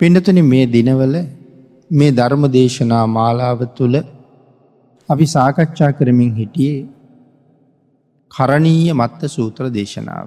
[0.00, 1.14] පිඩතුන මේ දිනවල
[1.90, 3.96] මේ ධර්ම දේශනා මාලාව තුළ
[5.08, 6.80] අපි සාකච්ඡා කරමින් හිටියේ
[8.30, 10.26] කරණීය මත්ත සූත්‍ර දේශනාව.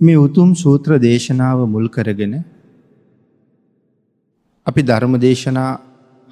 [0.00, 2.34] මේ උතුම් සූත්‍ර දේශනාව මුල් කරගෙන
[4.66, 5.70] අපි ධර්ම දේශනා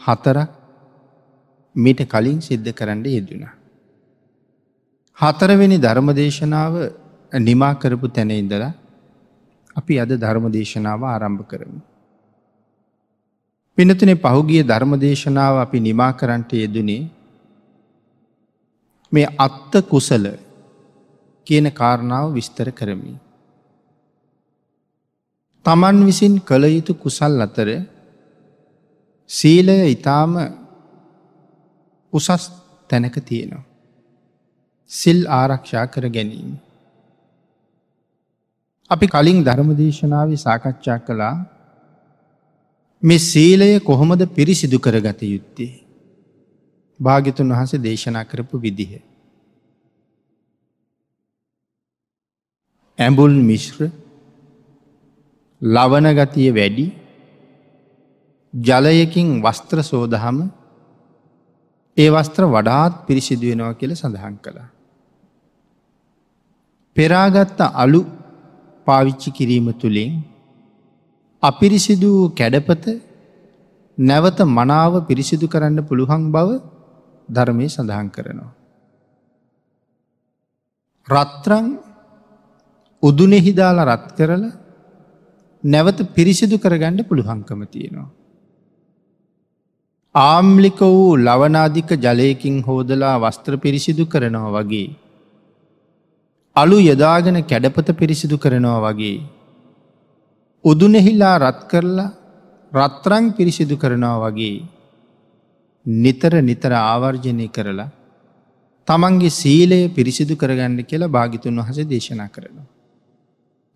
[0.00, 0.50] හතරක්
[1.74, 3.44] මිට කලින් සිද්ධ කරන්න යෙදෙන.
[5.18, 6.72] හතරවෙනි ධර්ම දේශනාව
[7.40, 8.72] නිමා කරපු තැන ඉඳලා
[9.76, 11.80] අපි අද ධර්ම දේශනාව ආරම්භ කරමු.
[13.78, 17.02] පිනතුනේ පහුගිය ධර්ම දේශනාව අපි නිමා කරන්ට යෙදනේ
[19.12, 20.24] මේ අත්ත කුසල
[21.46, 23.14] කියන කාරණාව විස්තර කරමි.
[25.66, 27.68] තමන් විසින් කළ යුතු කුසල් අතර
[29.30, 30.32] සීලය ඉතාම
[32.12, 32.44] උසස්
[32.90, 33.64] තැනක තියෙනවා.
[34.90, 36.50] සිල් ආරක්ෂා කර ගැනීම.
[38.92, 41.34] අපි කලින් ධර්මදේශනාව සාකච්ඡා කළා
[43.02, 45.72] මේ සීලය කොහොමද පිරිසිදු කරගත යුත්තේ.
[47.00, 48.92] භාගිතුන් වහස දේශනා කරපු විදිහ.
[52.98, 53.90] ඇඹුල් මිශ්‍ර
[55.62, 56.86] ලවනගතිය වැඩි
[58.54, 60.38] ජලයකින් වස්ත්‍ර සෝදහම
[61.96, 64.68] ඒ වස්ත්‍ර වඩාත් පිරිසිදුවෙනවා කියල සඳහන් කළා.
[66.96, 68.02] පෙරාගත්ත අලු
[68.86, 70.12] පාවිච්චි කිරීම තුළින්
[71.42, 72.84] අපිරිසිදු කැඩපත
[73.98, 76.48] නැවත මනාව පිරිසිදු කරන්න පුළුවන් බව
[77.28, 78.50] ධර්මය සඳහන් කරනවා.
[81.08, 81.66] රත්රං
[83.02, 84.44] උදුනෙහිදාල රත් කරල
[85.64, 88.10] නැවත පිරිසිදු කරගන්න පුළුවන්කම තියෙනවා.
[90.14, 94.88] ආම්ලික වූ ලවනාධික ජලයකින් හෝදලා වස්ත්‍ර පිරිසිදු කරනවා වගේ.
[96.56, 99.18] අලු යදාගෙන කැඩපත පිරිසිදු කරනවා වගේ.
[100.64, 102.10] උදුනෙහිලා රත් කරලා
[102.72, 104.58] රත්රං පිරිසිදු කරනවා වගේ.
[105.86, 107.90] නිතර නිතර ආවර්ජනය කරලා
[108.88, 112.68] තමන්ගේ සීලය පිරිසිදු කරගන්න කියලා භාගිතුන් වහස දේශනා කරනවා.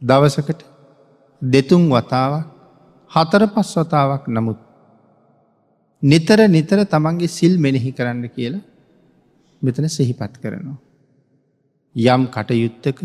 [0.02, 0.60] දවසකට
[1.42, 2.46] දෙතුන් වතාවක්
[3.10, 4.58] හතර පස් වතාවක් නමුත්
[6.02, 8.64] නිතර නිතර තමන්ගේ සිල් මෙනෙහි කරන්න කියලා
[9.62, 10.85] මෙතන සෙහිපත් කරනවා.
[11.96, 12.98] යම් කටයුත්තක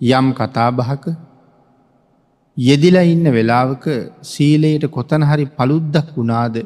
[0.00, 1.04] යම් කතාබහක
[2.56, 3.84] යෙදිලා ඉන්න වෙලාවක
[4.22, 6.56] සීලයට කොතන හරි පළුද්දක් වුණාද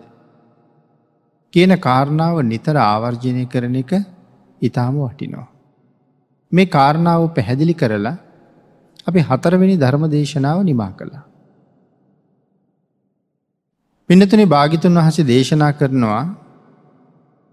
[1.55, 3.93] කියන කාරණාව නිතර ආවර්ජනය කරන එක
[4.63, 5.49] ඉතාම වටිනවා.
[6.53, 8.17] මේ කාරණාව පැහැදිලි කරලා
[9.07, 11.25] අපි හතරවෙනි ධර්ම දේශනාව නිමා කළා.
[14.09, 16.25] පිනතුන භාගිතුන් වහස දේශනා කරනවා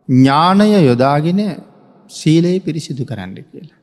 [0.09, 1.41] ඥානය යොදාගෙන
[2.09, 3.80] සීලයේ පිරිසිදු කරන්න කියලා.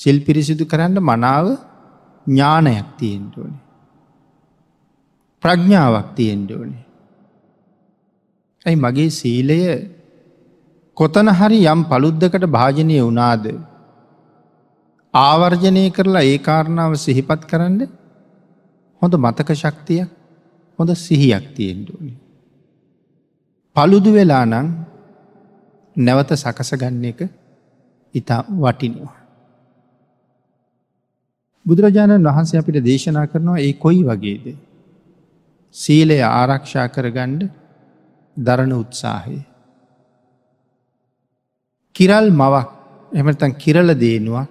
[0.00, 1.46] සිල් පිරිසිදු කරන්න මනාව
[2.26, 3.62] ඥානයක් තියෙන්ට ඕනේ.
[5.42, 6.84] ප්‍රඥාවක් තියෙන්ට ඕනේ.
[8.66, 9.58] ඇයි මගේ සීලය
[10.96, 13.44] කොතන හරි යම් පළුද්දකට භාජනය වනාද
[15.14, 17.80] ආවර්ජනය කරලා ඒ කාරණාව සිහිපත් කරන්න
[19.02, 20.08] හොඳ මතක ශක්තියක්
[20.78, 22.14] හොඳ සිහියක් තියෙන්ටුවනි.
[23.76, 24.66] පළුදු වෙලා නං
[25.96, 27.20] නැවත සකස ගන්න එක
[28.14, 29.17] ඉතා වටිනවා.
[31.66, 34.46] බුදුරජාණන් වහන්සේ අපිට දේශනා කරනවා ඒ කොයි වගේද.
[35.74, 37.48] සීලය ආරක්ෂා කරගණ්ඩ
[38.36, 39.38] දරණ උත්සාහය.
[41.94, 42.68] කිරල් මවක්
[43.12, 44.48] එමතන් කිරල දේනුවක්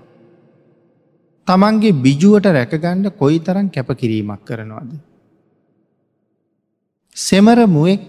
[1.47, 4.89] තමන්ගේ බිජුවට රැකගණ්ඩ කොයි තරන් කැපකිරීමක් කරනවාද.
[7.17, 8.07] සෙමර මුවෙක්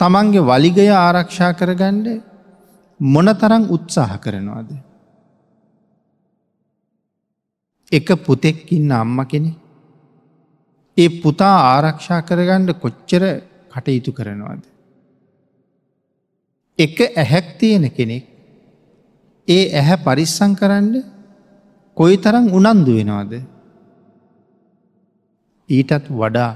[0.00, 2.06] තමන්ගේ වලිගය ආරක්ෂා කරගණ්ඩ
[3.00, 4.70] මොනතරං උත්සාහ කරනවාද.
[7.92, 9.52] එක පුතෙක්කින්න අම්ම කෙනෙ.
[10.96, 13.22] ඒ පුතා ආරක්ෂා කරගණ්ඩ කොච්චර
[13.72, 14.62] කටයුතු කරනවාද.
[16.78, 18.24] එක ඇහැක් තියෙන කෙනෙක්
[19.48, 20.94] ඒ ඇහැ පරිස්සං කරන්න
[21.96, 23.32] කොයි තරම් උනන්දු වෙනවාද.
[25.68, 26.52] ඊටත් වඩා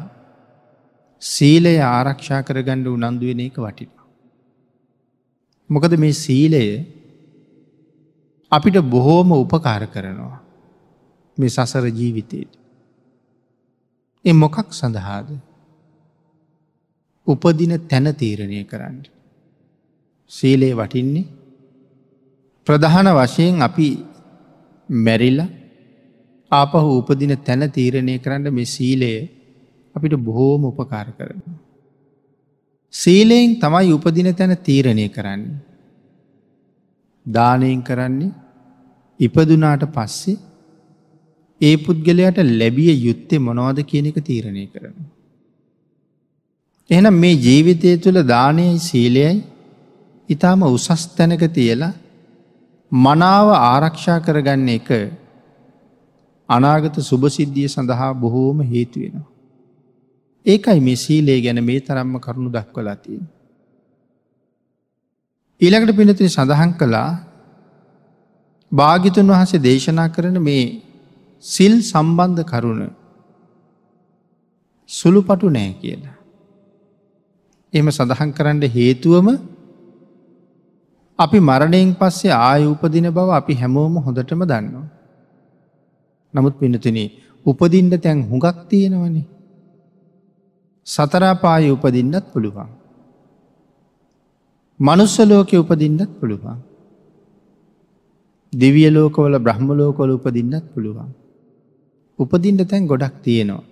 [1.23, 4.07] සීලය ආරක්ෂා කරගණ්ඩ උනන්දුවෙන එක වටිනවා.
[5.71, 6.65] මොකද මේ සීලය
[8.53, 10.44] අපිට බොහෝම උපකාර කරනවා.
[11.39, 12.53] මේ සසර ජීවිතයට.
[14.25, 15.29] එ මොකක් සඳහාද.
[17.27, 18.99] උපදින තැන තීරණය කරන්න.
[20.31, 21.27] සීලේ වටින්නේ
[22.67, 23.89] ප්‍රධාන වශයෙන් අපි
[24.89, 25.41] මැරිල්ල
[26.53, 29.13] ආපහු උපදින තැන තීරණය කරන්න මෙ සීලය
[29.95, 31.41] අපිට බොහෝම උපකාර කරන.
[32.95, 35.43] සීලයෙන් තමයි උපදින තැන තීරණය කරන්න.
[37.27, 38.35] දානයෙන් කරන්නේ
[39.21, 40.37] ඉපදුනාට පස්සේ
[41.61, 44.95] ඒ පුද්ගලයට ලැබිය යුත්තේ මොනවද කියන එක තීරණය කරන.
[46.91, 49.35] එහනම් මේ ජීවිතය තුළ දානයයි සීලයයි
[50.29, 51.93] ඉතාම උසස් තැනක තියලා
[52.93, 54.89] මනාව ආරක්ෂා කරගන්න එක
[56.49, 59.29] අනාගත සුභසිද්ධිය සඳහා බොහෝම හේතුවෙනවා.
[60.47, 63.25] ඒකයි මේ සීලේ ගැන මේ තරම්ම කරුණු දක්වලා තියෙන.
[65.61, 67.11] ඊළඟට පිනතින සඳහන් කළා
[68.73, 70.65] භාගිතුන් වහසේ දේශනා කරන මේ
[71.45, 72.83] සිල් සම්බන්ධ කරුණ
[74.91, 76.17] සුළුපටු නෑ කියලා.
[77.73, 79.29] එම සඳහන් කරන්න හේතුවම
[81.19, 84.87] අපි මරණයෙන් පස්සේ ආය උපදින බව අපි හැමෝම හොඳටම දන්නවා.
[86.35, 86.99] නමුත් පිනතුන
[87.47, 89.27] උපදින්ට තැන් හුඟක් තියෙනවනේ.
[90.87, 92.71] සතරාපාය උපදින්නත් පුළුවන්.
[94.81, 96.57] මනුස්සලෝක උපදින්නත් පුළුවන්.
[98.53, 101.11] දෙවිය ලෝකවල බ්‍රහ්මලෝකොල උපදින්නත් පුළුවන්.
[102.19, 103.65] උපදින්ට තැන් ගොඩක් තියෙනවා.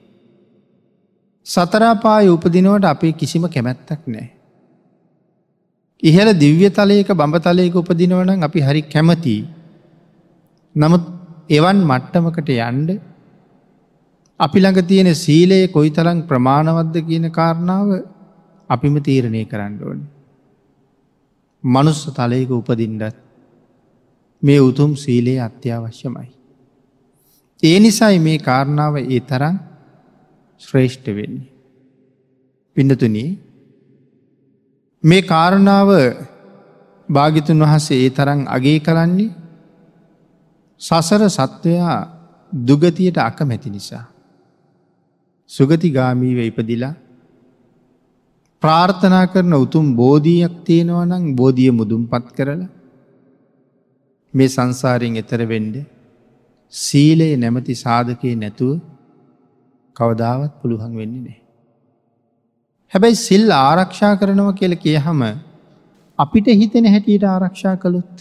[1.47, 4.29] සතරාපාය උපදිනවට අපේ කිසිම කැමැත්තක් නෑ.
[6.03, 9.49] ඉහල දිව්‍ය තලයක බඹතලයක උපදිනවනම් අපි හරි කැමතියි.
[10.75, 11.05] නමුත්
[11.49, 12.91] එවන් මට්ටමකට යන්ඩ
[14.41, 17.89] අපි ළඟ තියෙන සීලයේ කොයි තරං ප්‍රමාණවද්ද කියන කාරණාව
[18.71, 20.01] අපිම තීරණය කරන්න ඕන.
[21.65, 23.17] මනුස්ස තලයක උපදින්ඩත්
[24.43, 26.42] මේ උතුම් සීලයේ අත්‍යවශ්‍යමයි.
[27.63, 29.57] ඒ නිසයි මේ කාරණාව ඒ තරන්
[30.61, 31.51] ශ්‍රේෂ්ඨ වෙන්නේ.
[32.77, 33.31] පිඩතුනී
[35.05, 35.91] මේ කාරණාව
[37.09, 39.31] භාගිතුන් වහසේ ඒ තරන් අගේ කරන්නේ
[40.81, 41.99] සසර සත්වයා
[42.53, 44.05] දුගතියට අකමැති නිසා.
[45.51, 46.95] සුගතිගාමීව ඉපදිලා
[48.63, 52.71] ප්‍රාර්ථනා කරන උතුම් බෝධීයක් තියෙනවනං බෝධිය මුදුම් පත් කරලා
[54.35, 55.77] මේ සංසාරයෙන් එතර වෙන්ඩ
[56.73, 58.81] සීලයේ නැමති සාධකයේ නැතුව
[59.97, 61.39] කවදාවත් පුළුවන් වෙන්නේ නෑ.
[62.93, 65.23] හැබැයි සිල් ආරක්ෂා කරනව කියල කියහම
[66.19, 68.17] අපිට හිතෙන හැටියට ආරක්ෂා කළුත්.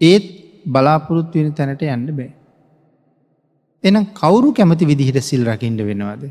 [0.00, 0.26] ඒත්
[0.66, 2.30] බලාපොරොත්තු වෙන තැනට යන්න බෑ.
[3.84, 6.22] එනම් කවුරු කැමති විදිහට සිල් රකිින්ට වෙනවාද.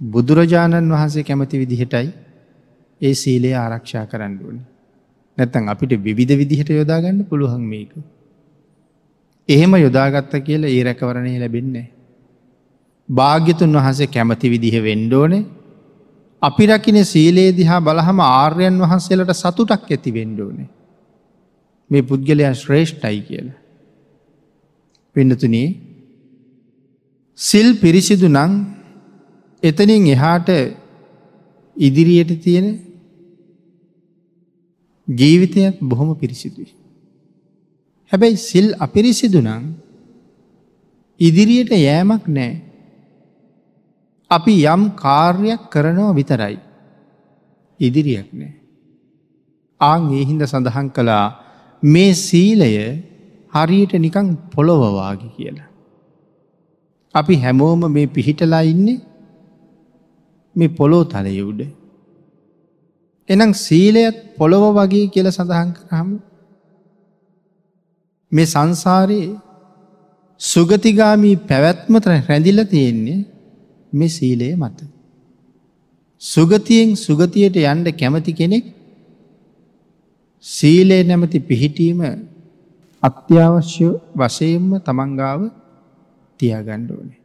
[0.00, 2.08] බුදුරජාණන් වහන්සේ කැමති විදිහටයි
[3.00, 4.62] ඒ සීලේ ආරක්ෂා කරන්න ඕනි.
[5.38, 7.92] නැත්තන් අපිට විවිධ විදිහට යොදාගන්න පුළුවන් මේක.
[9.48, 11.86] එහෙම යොදාගත්ත කියලා ඒ රැකවරණය ලැබෙන්නේ.
[13.08, 15.44] භාග්‍යතුන් වහන්සේ කැමති විදිහ වෙන්ඩෝනේ
[16.42, 20.68] අපි රකින සීලේ දිහා බලහම ආර්යන් වහන්සේලට සතුටක් ඇති වෙන්ඩෝනේ.
[21.90, 23.58] මේ පුද්ගලයන් ශ්‍රේෂ්ඨයි කියලා.
[25.16, 25.68] පිඩතුනේ
[27.38, 28.52] සිල් පිරිසිදු නං
[29.62, 30.48] එතනින් එහාට
[31.76, 32.66] ඉදිරියට තියෙන
[35.08, 36.72] ජීවිතයක් බොහොම පිරිසිදුයි.
[38.12, 39.64] හැබැයි සිල් අපිරිසිදු නං
[41.20, 42.52] ඉදිරියට යෑමක් නෑ.
[44.30, 46.56] අපි යම් කාර්යක් කරනවා විතරයි.
[47.80, 48.52] ඉදිරියක් නෑ.
[49.80, 51.26] ආං ඒහින්ද සඳහන් කළා
[51.82, 52.72] මේ සීලය
[53.54, 55.70] හරියට නිකං පොළොවවාගේ කියලා.
[57.14, 59.00] අපි හැමෝම මේ පිහිටලා ඉන්නේ
[60.56, 61.60] මේ පොලෝ තලය උඩ.
[63.28, 66.08] එනම් සීලයත් පොළොව වගේ කියල සඳහන් කරහම
[68.34, 69.30] මේ සංසාරයේ
[70.40, 73.20] සුගතිගාමී පැවැත්මත රැඳිල තියෙන්නේ
[73.92, 74.78] මේ සීලය මත.
[76.22, 78.64] සුගතියෙන් සුගතියට යන්ඩ කැමති කෙනෙක්
[80.44, 82.00] සීලේ නැමති පිහිටීම
[83.02, 85.40] අත්‍යවශ්‍ය වසයෙන්ම තමන්ගාව
[86.40, 87.20] තියාගණ්ඩ ඕනේ.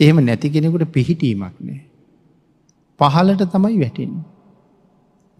[0.00, 1.80] එහෙම නැති කෙනෙකුට පිහිටීමක් නෑ.
[3.00, 4.12] පහලට තමයි වැටෙන්.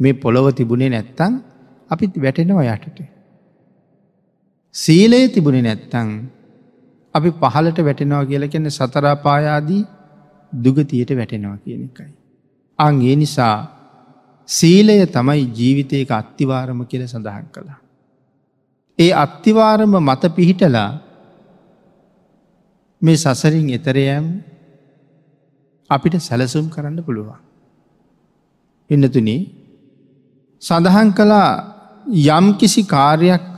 [0.01, 1.35] මේ පොළොව තිබුණේ නැත්තං
[1.91, 3.16] අපිත් වැටෙනවා යටට.
[4.77, 6.09] සීලයේ තිබුණේ නැත්තං
[7.15, 9.83] අපි පහලට වැටෙනවා කියල කියන්න සතරාපායාදී
[10.53, 12.11] දුගතියට වැටෙනවා කියන එකයි.
[12.79, 13.57] අංගේ නිසා
[14.49, 17.79] සීලය තමයි ජීවිතයක අත්තිවාරම කියල සඳහන් කළා.
[18.99, 20.91] ඒ අත්තිවාරම මත පිහිටලා
[23.03, 24.27] මේ සසරින් එතරයම්
[25.91, 27.41] අපිට සැලසුම් කරන්න පුළුවන්.
[28.91, 29.29] එන්නතුන
[30.63, 31.51] සඳහන් කළා
[32.29, 33.56] යම් කිසි කාර්යක්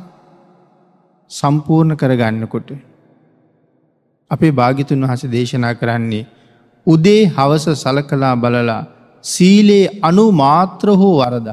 [1.30, 2.70] සම්පූර්ණ කරගන්නකොට
[4.30, 6.24] අපේ භාගිතුන් වහස දේශනා කරන්නේ
[6.86, 8.82] උදේ හවස සලකලා බලලා
[9.24, 11.48] සීලේ අනු මාත්‍ර හෝ වරද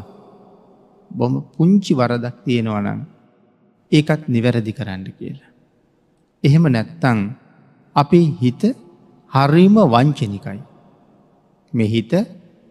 [1.12, 3.01] බොම පුංචි වරදක් තියෙනවනන්
[3.91, 5.51] ඒකත් නිවැරදි කරන්න කියලා.
[6.44, 7.20] එහෙම නැත්තං
[7.96, 8.63] අපේ හිත
[9.32, 10.60] හරිම වංචනිකයි.
[11.74, 12.13] මෙ හිත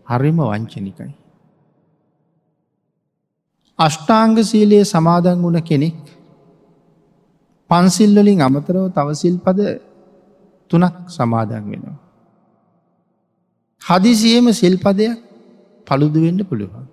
[0.07, 1.13] හරිම වංචනිකයි.
[3.79, 5.97] අෂ්ටාංග සීලයේ සමාදන් වුණ කෙනෙක්
[7.71, 9.61] පන්සිල්වලින් අමතරව තවසිල් පද
[10.71, 11.99] තුනක් සමාදන් වෙනවා.
[13.83, 15.19] හදිසියම සිල්පදයක්
[15.87, 16.87] පළුදුවෙන්ඩ පුළුවන්.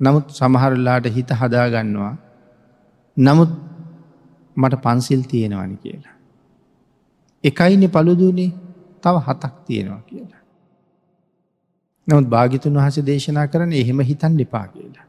[0.00, 2.14] නමුත් සමහරල්ලාට හිත හදාගන්නවා
[3.16, 3.52] නමුත්
[4.56, 6.16] මට පන්සිල් තියෙනවනි කියලා.
[7.44, 8.52] එකයිනෙ පළුදුනේ
[9.00, 10.42] තව හතක් තියෙනවා කියලා.
[12.08, 15.06] නමුත් භාගිතුන් වහස දේශනා කරන එහෙම හිතන් දෙපා කියලා.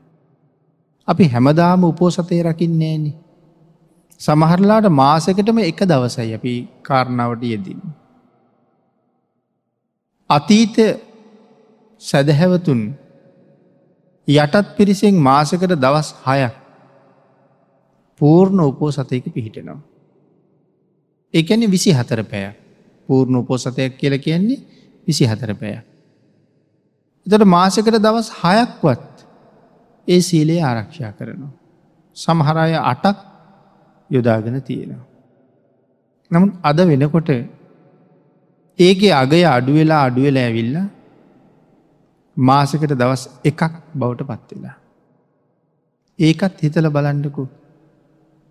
[1.08, 3.14] අපි හැමදාම උපෝසතය රකින්නේන.
[4.24, 7.80] සමහරලාට මාසකටම එක දවසයි අපි කාරණාවට යෙදින්.
[10.30, 10.78] අතීත
[12.02, 12.82] සැදහැවතුන්
[14.28, 16.56] යටත් පිරිසෙන් මාසකට දවස් හයක්
[18.22, 19.82] පූර්ණ උපෝසතයක පිහිටෙනවා.
[21.34, 22.54] එකන විසි හතර පැය
[23.10, 24.64] පූර්ණ උපෝසතයක් කියල කියන්නේ
[25.08, 25.76] විසි හතර පැය.
[27.28, 29.28] එතට මාසකට දවස් හයක්වත්
[30.08, 31.52] ඒ සීලේ ආරක්ෂා කරනවා.
[32.18, 33.33] සමහරය අටක්
[34.10, 35.06] යොදාගෙන තියෙනවා.
[36.32, 37.30] නමුත් අද වෙනකොට
[38.80, 40.78] ඒගේ අගය අඩුවෙලා අඩුවෙල ඇවිල්ල
[42.38, 43.62] මාසකට දවස් එකක්
[43.94, 44.76] බවට පත්වෙලා.
[46.20, 47.44] ඒකත් හිතල බලන්ඩකු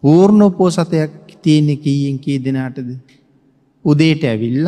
[0.03, 2.89] පූර්ණ පෝසතයක් තියෙනෙ කීයෙන් කී දෙනාටද
[3.85, 4.67] උදේට ඇවිල්ල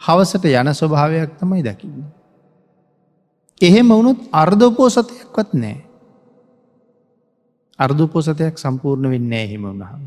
[0.00, 2.04] හවසට යන ස්වභාවයක් තමයි දකින්න.
[3.60, 5.76] එහෙම වුණුත් අර්ධපෝසතයක්වත් නෑ.
[7.84, 10.02] අර්ධපෝසතයක් සම්පූර්ණ වෙන්න එහෙම වුණහම.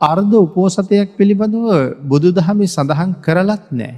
[0.00, 1.66] අර්ධ උපෝසතයක් පිළිබඳව
[2.04, 3.94] බුදු දහමි සඳහන් කරලත් නෑ.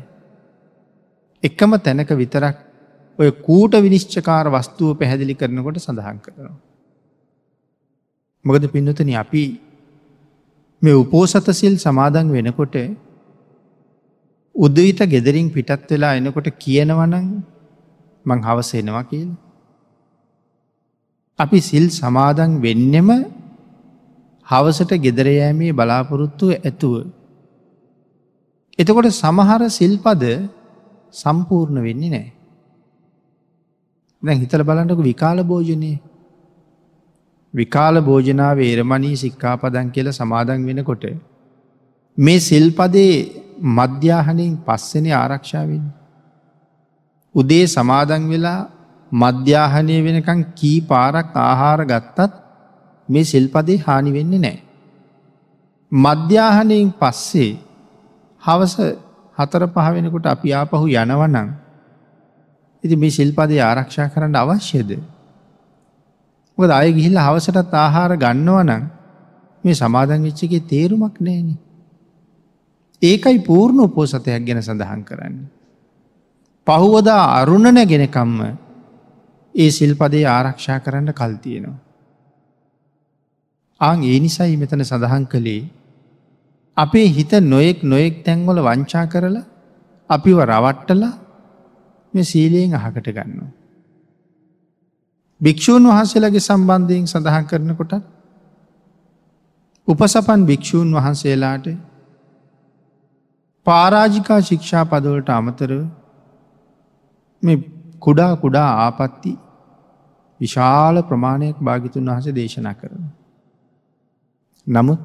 [1.42, 2.56] එකම තැනක විතරක්
[3.18, 6.56] ඔය කූට විනිශ්චකාර වස්තුව පැහැදිලි කරනකොට සඳහන් කරනවා.
[8.44, 9.42] මොකද පින්නතන අපි
[10.82, 12.76] මේ උපෝසතසිල් සමාදන් වෙනකොට
[14.54, 17.26] උදවිත ගෙදරින් පිටත් වෙලා එනකොට කියනවනං
[18.26, 19.28] මං හවස එනවා කියල.
[21.38, 23.08] අපි සිල් සමාදන් වෙන්නෙම
[24.46, 26.94] හවසට ගෙදරයෑමේ බලාපොරොත්තුව ඇතුව.
[28.78, 30.24] එතකොට සමහර සිල්පද
[31.14, 32.28] සම්පූර්ණ වෙන්නේ නෑ.
[34.22, 35.92] දැ හිතල බලන්නක විකාල භෝජනය
[37.54, 41.04] විකාල භෝජනාව ඒරමණී සික්කාපදන් කියල සමාදන් වෙනකොට
[42.18, 43.12] මේ සිල්පදේ
[43.76, 45.84] මධ්‍යාහනයෙන් පස්සෙන ආරක්ෂාවෙන්.
[47.34, 48.60] උදේ සමාදන් වෙලා
[49.12, 52.32] මධ්‍යාහනය වෙනකං කී පාරක් ආහාර ගත්තත්
[53.08, 54.58] මේ සිල්පදේ හානි වෙන්නේ නෑ.
[55.92, 57.58] මධ්‍යාහනයෙන් පස්සේ
[58.42, 58.74] හවස
[59.38, 61.48] හතර පහවෙනකොට අපි ආපහු යනවනං
[62.84, 64.90] ඉති මේ සිල්පදේ ආරක්ෂා කරන්න අවශ්‍යද.
[66.58, 68.84] මොකද අය ගිහිල්ල හවසටත් ආහාර ගන්නවනං
[69.64, 71.58] මේ සමාදන් වෙච්චගේ තේරුමක් නෑනේ.
[73.02, 75.36] ඒකයි පූර්ණ උපෝසතයක් ගැන සඳහන් කරන්න.
[76.66, 78.67] පහුවදා අරුණ නැගෙනකම්ම
[79.58, 81.78] ඒ සිල්පදේ ආරක්ෂා කරන්න කල්තියෙනවා.
[83.80, 85.62] ආං ඒ නිසයි මෙතන සඳහන් කළේ
[86.76, 89.46] අපේ හිත නොයෙක් නොයෙක් තැන්වල වංචා කරලා
[90.10, 91.14] අපිව රවට්ටලා
[92.14, 93.50] මේ සීලයෙන් අහකට ගන්නවා.
[95.40, 97.92] භික්‍ෂූන් වහන්සේලගේ සම්බන්ධයෙන් සඳහන් කරනකොට
[99.88, 101.66] උපසපන් භික්‍ෂූන් වහන්සේලාට
[103.66, 105.82] පාරාජිකා ශික්ෂා පදවලට අමතරව
[107.42, 107.58] මේ
[108.00, 109.32] කුඩා කුඩා ආපත්ති
[110.40, 113.04] විශාල ප්‍රමාණයක් භාගිතුන් වහස දේශනා කරන.
[114.66, 115.00] නමුත්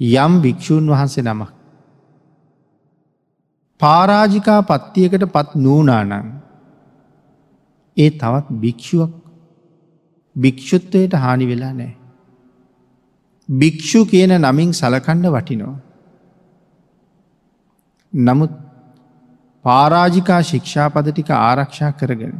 [0.00, 1.50] යම් භික්‍ෂූන් වහන්සේ නමක්.
[3.80, 6.12] පාරාජිකා පත්තියකට පත් නූනානං
[7.96, 9.12] ඒ තවත් භික්‍ෂුවක්
[10.36, 11.92] භික්‍ෂුත්වයට හානි වෙලා නෑ.
[13.48, 15.76] භික්‍ෂු කියන නමින් සලකණ්ඩ වටිනවා.
[18.12, 18.52] නමුත්
[19.64, 22.34] පාරාජිකා ශික්ෂාපද ටික ආරක්ෂා කරගෙන.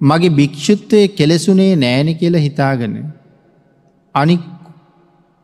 [0.00, 2.94] මගේ භික්‍ෂුත්වය කෙලෙසුනේ නෑන කියල හිතාගෙන.
[4.14, 4.42] අනික්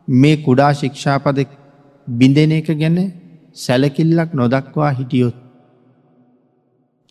[0.07, 1.37] මේ කුඩා ශික්ෂාපද
[2.07, 2.97] බිඳෙන එක ගැන
[3.55, 5.35] සැලකිල්ලක් නොදක්වා හිටියොත්.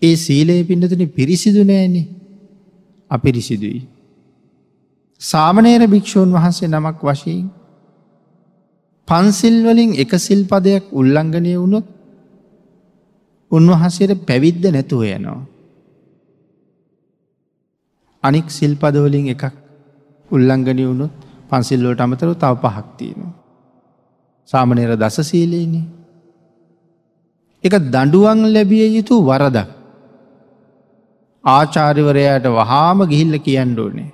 [0.03, 2.03] ඒ සීලයේ පිඩතුන පිරිසිදු නෑනෙ
[3.11, 3.81] අපිරිසිදුයි.
[5.21, 7.47] සාමනේර භික්‍ෂූන් වහන්සේ නමක් වශයෙන්
[9.09, 11.87] පන්සිල්වලින් එක සිල්පදයක් උල්ලංඝනය වුණොත්
[13.51, 15.41] උන්වහන්සේට පැවිද්ද නැතුව යනවා.
[18.25, 19.45] අනික් සිල්පදවලින් එකක්
[20.31, 21.13] උල්ලංඝනය වුණුත්
[21.49, 23.33] පන්සිල්ලෝට අමතරව තව පහක්තියනවා.
[24.49, 25.87] සාමනයර දසසීලේනේ.
[27.65, 29.69] එක දඩුවන් ලැබිය යුතු වරදක්.
[31.45, 34.11] ආචාරිවරයාට වහාම ගිහිල්ල කියන්න ඕනේ.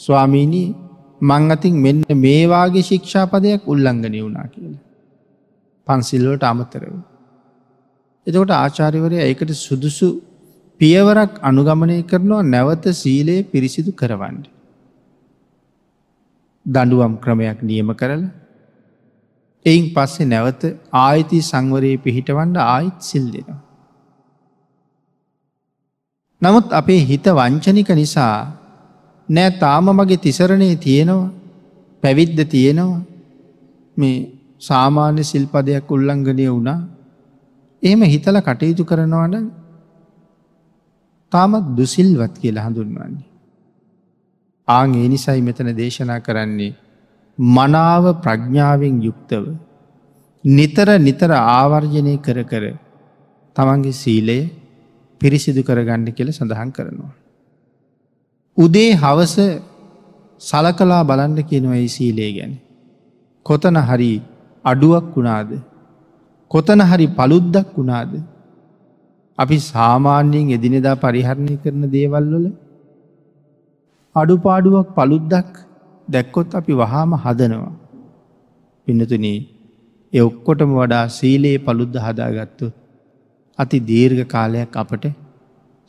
[0.00, 0.68] ස්වාමීණී
[1.20, 4.74] මං අතින් මෙන්න මේවාගේ ශික්ෂාපදයක් උල්ලංඝනය වුණා කියල.
[5.86, 6.94] පන්සිල්ලෝට අමතරව.
[8.26, 10.08] එතකොට ආචාරිවරය ඒකට සුදුසු
[10.80, 14.44] පියවරක් අනුගමනය කරනවා නැවත සීලයේ පිරිසිදු කරවන්ඩ.
[16.66, 18.22] දඩුවම් ක්‍රමයක් නියම කරල
[19.66, 20.62] එයින් පස්සේ නැවත
[20.98, 23.60] ආයිති සංවරයේ පිහිටවන්ඩ ආයිත් සිල් දෙෙනවා.
[26.42, 28.34] නමුත් අපේ හිත වංචනික නිසා
[29.28, 31.30] නෑ තාම මගේ තිසරණය තියෙනවා
[32.02, 33.00] පැවිද්ද තියෙනවා
[33.96, 34.16] මේ
[34.60, 36.80] සාමාන්‍ය සිල්පදයක් උල්ලංඝනය වුණා
[37.82, 39.59] එහෙම හිතල කටයුතු කරනවාට
[41.32, 43.26] තාමත් දුසිල්වත් කියලා හඳුන්වන්නේ.
[44.68, 46.72] ආං ඒ නිසයි මෙතන දේශනා කරන්නේ
[47.38, 49.44] මනාව ප්‍රඥාවෙන් යුක්තව
[50.44, 52.64] නිතර නිතර ආවර්ජනය කර කර
[53.56, 54.38] තමන්ගේ සීලය
[55.20, 57.12] පිරිසිදු කරගන්න කියල සඳහන් කරනවා.
[58.56, 59.36] උදේ හවස
[60.40, 62.52] සලකලා බලන්න කියනවයි සීලේ ගැන.
[63.46, 64.12] කොතන හරි
[64.64, 65.50] අඩුවක් වුණාද.
[66.50, 68.12] කොතන හරි පළුද්දක් වුණාද.
[69.40, 72.46] අපි සාමාන්‍යයෙන් එදිනෙදා පරිහරණය කරන දේවල්වල
[74.16, 75.50] අඩුපාඩුවක් පළුද්දක්
[76.08, 77.72] දැක්කොත් අපි වහාම හදනවා.
[78.86, 79.26] පින්නතුන
[80.12, 82.66] එ ඔක්කොටම වඩා සීලයේ පළුද්ධ හදාගත්තු.
[83.58, 85.04] අති දීර්ඝ කාලයක් අපට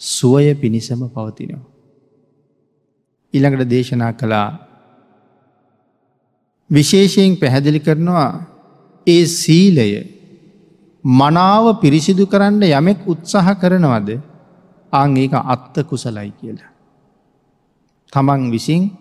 [0.02, 1.66] සුවය පිණිසම පවතිනවා.
[3.34, 4.48] ඉළඟට දේශනා කළා
[6.70, 8.30] විශේෂයෙන් පැහැදිලි කරනවා
[9.08, 9.88] ඒ සීලය
[11.04, 14.22] මනාව පිරිසිදු කරන්න යමෙක් උත්සාහ කරනවද
[14.94, 16.70] ආං ඒක අත්ත කුසලයි කියලා.
[18.14, 18.92] තමන් විසින්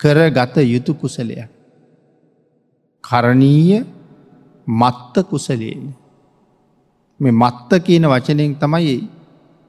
[0.00, 1.50] කරගත යුතු කුසලයක්.
[3.04, 3.82] කරණීය
[4.66, 5.94] මත්ත කුසලයෙන්.
[7.20, 9.10] මේ මත්ත කියන වචනයෙන් තමයි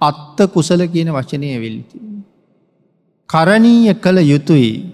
[0.02, 1.98] අත්ත කුසල කියන වචනය වෙල්ති.
[3.30, 4.94] කරණීය කළ යුතුයි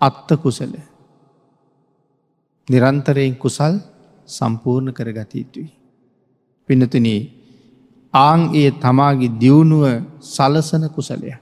[0.00, 0.72] අත්ත කුසල.
[2.68, 3.78] නිරන්තරයෙන් කුසල්
[4.28, 5.68] සම්පූර්ණ කරගත යුතුයි.
[6.68, 7.20] පිනතුනේ
[8.14, 9.84] ආං ඒ තමාගේ දියුණුව
[10.26, 11.38] සලසන කුසලයක්.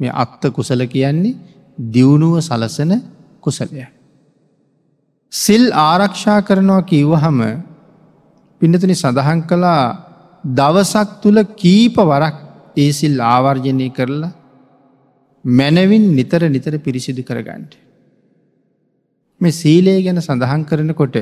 [0.00, 1.38] මේ අත්ත කුසල කියන්නේ
[1.78, 2.92] දියුණුව සලසන
[3.40, 3.86] කුසලය.
[5.32, 7.40] සිල් ආරක්ෂා කරනවා කිව්වහම
[8.60, 9.82] පිනතුනි සඳහන් කළා
[10.44, 12.36] දවසක් තුළ කීප වරක්
[12.76, 14.32] ඒ සිල් ආවර්ජනය කරලා
[15.44, 17.72] මැනවින් නිතර නිතර පිරිසිදු කරගන්නට.
[19.40, 21.16] මේ සීලේ ගැන සඳහන් කරනකොට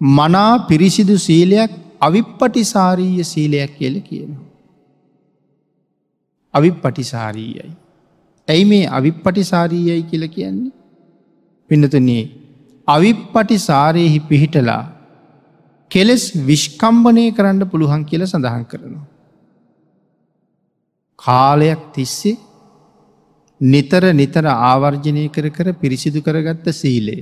[0.00, 4.44] මනා පිරිසිදු සීලයක් අවිප්පටිසාරීය සීලයක් කියල කියනවා.
[6.54, 7.70] අවිප්පටිසාරීයයි.
[8.48, 10.72] ඇයි මේ අවිප්පටිසාරීයයි කියල කියන්නේ.
[11.70, 12.24] පිනතුන්නේ
[12.88, 14.82] අවිප්පටිසාරයෙහි පිහිටලා
[15.90, 19.06] කෙලෙස් විශ්කම්බනය කරන්න පුළුවන් කියල සඳහන් කරනවා.
[21.18, 22.36] කාලයක් තිස්සේ
[23.60, 27.16] නිතර නිතර ආවර්ජනය කර කර පිරිසිදු කරගත්ත සීලය.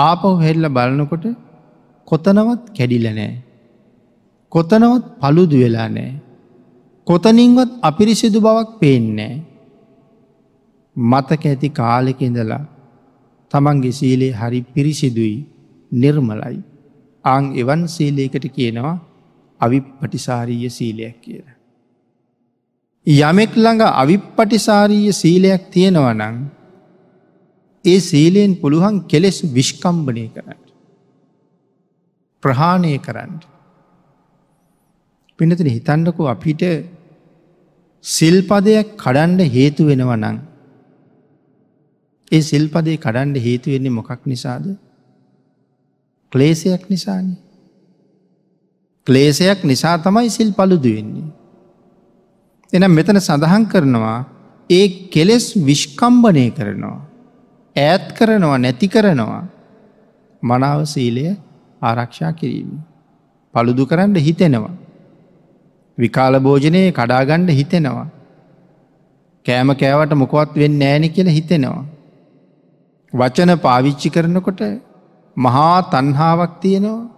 [0.00, 1.24] ආපහු හෙල්ල බලනකොට
[2.08, 3.30] කොතනවත් කැඩිල නෑ.
[4.52, 6.10] කොතනවත් පළුදු වෙලා නෑ.
[7.06, 9.34] කොතනින්වත් අපිරිසිදු බවක් පේන්නේ.
[10.96, 12.64] මතක ඇති කාලෙක ඉඳලා
[13.52, 15.38] තමන්ගේ සීලේ හරි පිරිසිදුයි
[15.92, 16.58] නිර්මලයි.
[17.24, 18.96] අං එවන් සීලයකට කියනවා
[19.60, 21.46] අවිප්පටිසාරීය සීලයක් කියල.
[23.06, 26.36] යමෙක් ළඟ අවිප්පටිසාරීය සීලයක් තියෙනවනං
[27.84, 30.60] ඒ සීලයෙන් පුළුවන් කෙලෙස් විශ්කම්භනය කරන්න.
[32.42, 33.32] ප්‍රහාණය කරන්න.
[35.38, 36.62] පිනතින හිතන්නකෝ අපිට
[38.04, 40.38] සිල්පදයක් කඩන්ඩ හේතු වෙනවනං.
[42.32, 44.64] ඒ සිල්පදේ කඩන්ඩ හේතු වෙන්නේ මොකක් නිසාද.
[46.32, 47.36] ක්ලේසයක් නිසාන.
[49.06, 51.28] ක්ලේසයක් නිසා තමයි සිල් පළුදු වෙන්නේ.
[52.72, 54.18] එනම් මෙතන සඳහන් කරනවා
[54.70, 57.09] ඒ කෙලෙස් විශ්කම්භනය කරනවා.
[57.76, 59.42] ඈත් කරනවා නැති කරනවා
[60.42, 61.24] මනාව සීලය
[61.82, 62.70] ආරක්ෂා කිරීම.
[63.54, 64.74] පළුදු කරන්න හිතෙනවා.
[65.98, 68.08] විකාල භෝජනයේ කඩාගණ්ඩ හිතෙනවා.
[69.46, 71.84] කෑම කෑවට මොකොත් වෙන්න ෑනි කියල හිතෙනවා.
[73.12, 74.60] වචන පාවිච්චි කරනකොට
[75.36, 77.08] මහා තන්හාාවක් තියෙනවා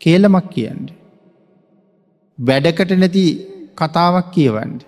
[0.00, 0.88] කේලමක් කියන්ට.
[2.38, 3.24] වැඩකට නැති
[3.76, 4.82] කතාවක් කියවන්ට.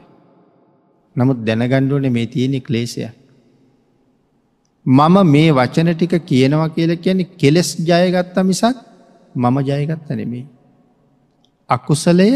[1.17, 3.09] නමුත් දැනගණ්ඩුවන මේ තියෙනෙ ක්ලේසය.
[4.87, 8.77] මම මේ වචන ටික කියනවා කියල කියන්නේ කෙලෙස් ජයගත්ත මිසක්
[9.35, 10.47] මම ජයගත්ත නෙමේ.
[11.69, 12.29] අකුසලය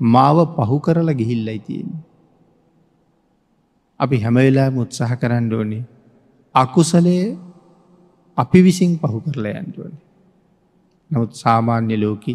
[0.00, 1.90] මාව පහු කරලා ගිහිල්ලයි තියෙන.
[4.00, 5.84] අපි හැමවෙලා උත්සාහ කරන්න ඕනේ
[6.54, 7.16] අකුසලය
[8.38, 9.94] අපි විසින් පහු කරලා යන්ටුවන.
[11.10, 12.34] නමුත් සාමාන්‍ය ලෝකි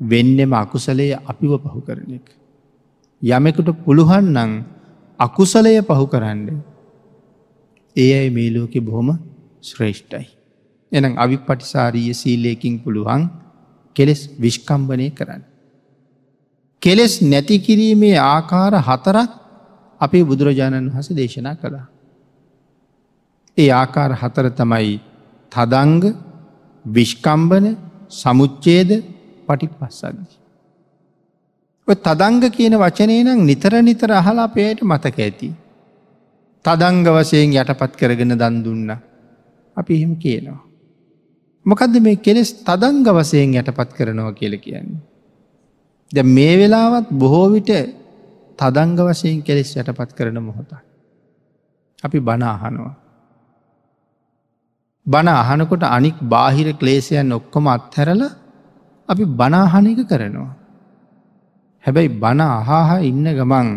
[0.00, 2.26] වෙන්නෙම අකුසලය අපිව පහු කරන එක.
[3.22, 4.52] යමෙකුට පුළුවන් නං
[5.20, 6.71] අකුසලය පහු කරන්න
[7.96, 9.08] ඒ අයි මේ ලෝකෙ බොහොම
[9.62, 10.26] ශ්‍රේෂ්ඨයි.
[10.92, 13.22] එනම් අවි පටිසාරීය සීලයකින් පුළුවන්
[13.96, 15.42] කෙලෙස් විශ්කම්භනය කරන්න.
[16.82, 19.30] කෙලෙස් නැති කිරීමේ ආකාර හතරක්
[20.00, 21.86] අපේ බුදුරජාණන් වහස දේශනා කළා.
[23.58, 24.92] ඒ ආකාර හතර තමයි
[25.52, 26.04] තදංග
[26.84, 27.66] විශ්කම්බන
[28.10, 28.90] සමුච්චේද
[29.46, 30.34] පටි පස්සද්දි.
[31.88, 35.48] තදංග කියන වචනය නම් නිතර නිතර අහලා පේයට මතක ඇති.
[36.64, 38.90] තදංග වසයෙන් යටපත් කරගෙන දන් දුන්න.
[39.76, 40.60] අපි එහෙම කියනවා.
[41.66, 45.02] මොකද මේ කෙලෙස් තදංග වසයෙන් යටපත් කරනවා කියල කියන්නේ.
[46.10, 47.70] ද මේ වෙලාවත් බොහෝ විට
[48.58, 50.72] තදංග වසයෙන් කෙලෙස් යටපත් කරන මොහොත.
[52.02, 52.94] අපි බනාහනවා.
[55.06, 58.22] බණ අහනකොට අනික් බාහිර ක්ලේසියන් ඔක්කොම අත්හැරල
[59.08, 60.52] අපි බනාහනක කරනවා.
[61.84, 63.68] හැබැයි බණ අහාහා ඉන්න ගමන්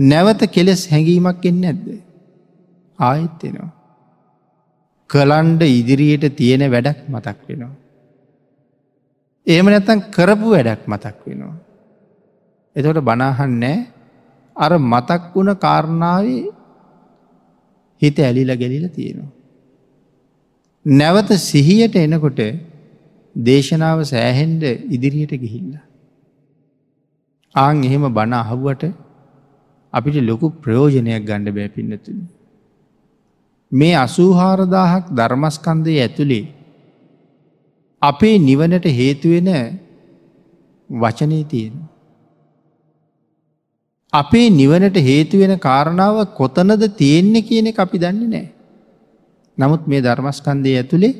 [0.00, 1.86] නැවත කෙලෙස් හැඟීමක් එන්න ඇද්ද.
[2.98, 3.70] ආයත්තෙනවා.
[5.10, 7.74] කලන්ඩ ඉදිරියට තියෙන වැඩක් මතක් වෙනවා.
[9.46, 11.56] ඒම නැතන් කරපු වැඩක් මතක් වෙනවා.
[12.76, 13.76] එතොට බනාහන්නෑ
[14.56, 16.40] අර මතක් වුණ කාරණාවේ
[18.02, 19.30] හිත ඇලිල ගැලිල තියෙනවා.
[20.86, 22.40] නැවත සිහියට එනකොට
[23.36, 25.72] දේශනාව සෑහෙන්ඩ ඉදිරියට ගිහිල්ල.
[27.54, 28.84] ආං එහෙම බණ අහුවට
[29.92, 32.24] අපිට ලොකු ප්‍රයෝජනයක් ගණ්ඩ බෑ පින්නතුනි.
[33.72, 36.44] මේ අසූහාරදාහක් ධර්මස්කන්දය ඇතුළේ
[38.02, 39.48] අපේ නිවනට හේතුවෙන
[40.90, 41.74] වචනය තියෙන.
[44.12, 48.46] අපේ නිවනට හේතුවෙන කාරණාව කොතනද තියෙන්නේ කියන අපි දන්නේ නෑ.
[49.58, 51.14] නමුත් මේ ධර්මස්කන්දය ඇතුළේ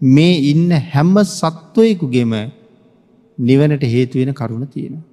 [0.00, 2.32] මේ ඉන්න හැම්ම සත්වයකුගෙම
[3.38, 5.09] නිවනට හේතුවෙන කරුණ තියෙනවා.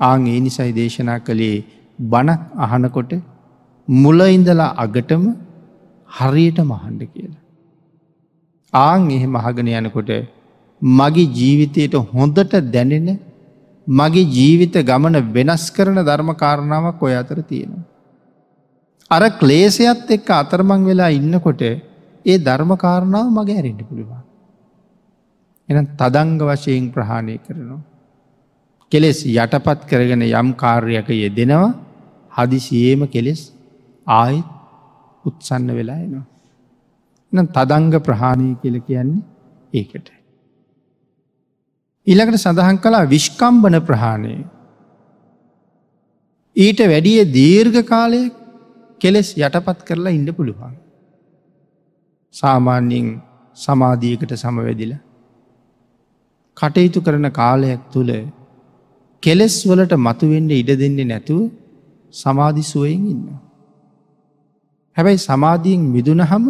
[0.00, 1.64] ආං ඒ නිසයි දේශනා කළේ
[1.98, 3.12] බණක් අහනකොට
[3.88, 5.24] මුල ඉඳලා අගටම
[6.10, 7.42] හරියට මහන්ඩ කියලා.
[8.72, 10.10] ආං එහෙ මහගෙන යනකොට
[10.82, 13.08] මගේ ජීවිතයට හොඳට දැනෙන
[13.86, 17.84] මගේ ජීවිත ගමන වෙනස් කරන ධර්මකාරණාවක් ඔය අතර තියෙනවා.
[19.10, 24.22] අර ක්ලේසයත් එක්ක අතරමං වෙලා ඉන්නකොට ඒ ධර්මකාරණාව මග හැරෙන්ට පුළුවන්.
[25.68, 27.82] එන තදංග වශයෙන් ප්‍රහාණය කරනවා.
[28.92, 31.70] කෙලෙස් යටපත් කරගෙන යම් කාර්යක යෙදෙනවා
[32.32, 33.40] හදිසියේම කෙලෙස්
[34.06, 34.46] ආයත්
[35.24, 36.26] උත්සන්න වෙලා එනවා.
[37.32, 39.22] එනම් තදංග ප්‍රහාණය කියල කියන්නේ
[39.72, 40.08] ඒකට.
[42.06, 44.34] ඊළඟට සඳහන් කලා විශ්කම්බන ප්‍රහාණය.
[46.56, 48.34] ඊට වැඩිය දීර්ඝ කාලයක්
[49.00, 50.74] කෙලෙස් යටපත් කරලා ඉන්න පුළුවන්.
[52.34, 53.08] සාමාන්‍යයෙන්
[53.58, 54.94] සමාධියකට සමවැදිල.
[56.56, 58.12] කටයුතු කරන කාලයක් තුළ
[59.24, 61.42] කෙලෙස් වලට මතුවෙන්ඩ ඉඩ දෙන්නේ නැතුව
[62.14, 63.26] සමාධි සුවයෙන් ඉන්න.
[64.96, 66.44] හැබැයි සමාධීෙන් මිදුනහම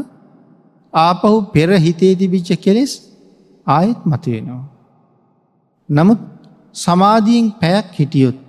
[0.94, 2.92] ආපහු පෙර හිතේ තිබිච්ච කෙලෙස්
[3.66, 4.64] ආයෙත් මතුවෙනවා.
[5.88, 6.20] නමුත්
[6.76, 8.40] සමාධීෙන් පැයක් හිටියොත්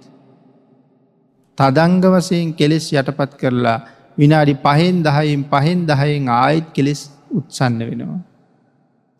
[1.57, 3.79] තදංග වසයෙන් කෙලෙස් යටපත් කරලා
[4.17, 8.21] විනාඩි පහෙන් දහයෙන් පහෙන් දහයෙන් ආයිත් කෙලෙස් උත්සන්න වෙනවා.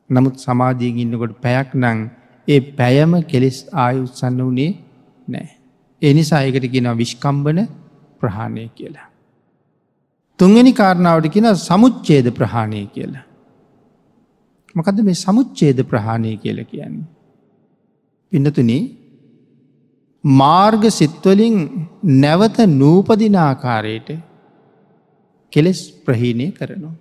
[0.10, 2.00] නමුත් සමාධීග ඉන්නකොට පැයක් නං
[2.48, 4.72] ඒ පැයම කෙලෙස් ආය උත්සන්න වනේ
[5.28, 5.48] නෑ.
[6.02, 7.60] එනිසා එකට කියෙන විශ්කම්බන
[8.20, 9.08] ප්‍රහාණය කියලා.
[10.40, 13.26] තුන්ගනි කාරණාවට කියෙන සමුච්චේද ප්‍රහාණය කියලා.
[14.76, 17.08] මකද මේ සමුච්චේද ප්‍රහාණය කියල කියන්නේ.
[18.32, 18.84] පින්නතුනේ
[20.24, 21.58] මාර්ග සිත්වලින්
[22.22, 24.10] නැවත නූපදිනාකාරයට
[25.54, 26.96] කෙලෙස් ප්‍රහීණය කරනවා.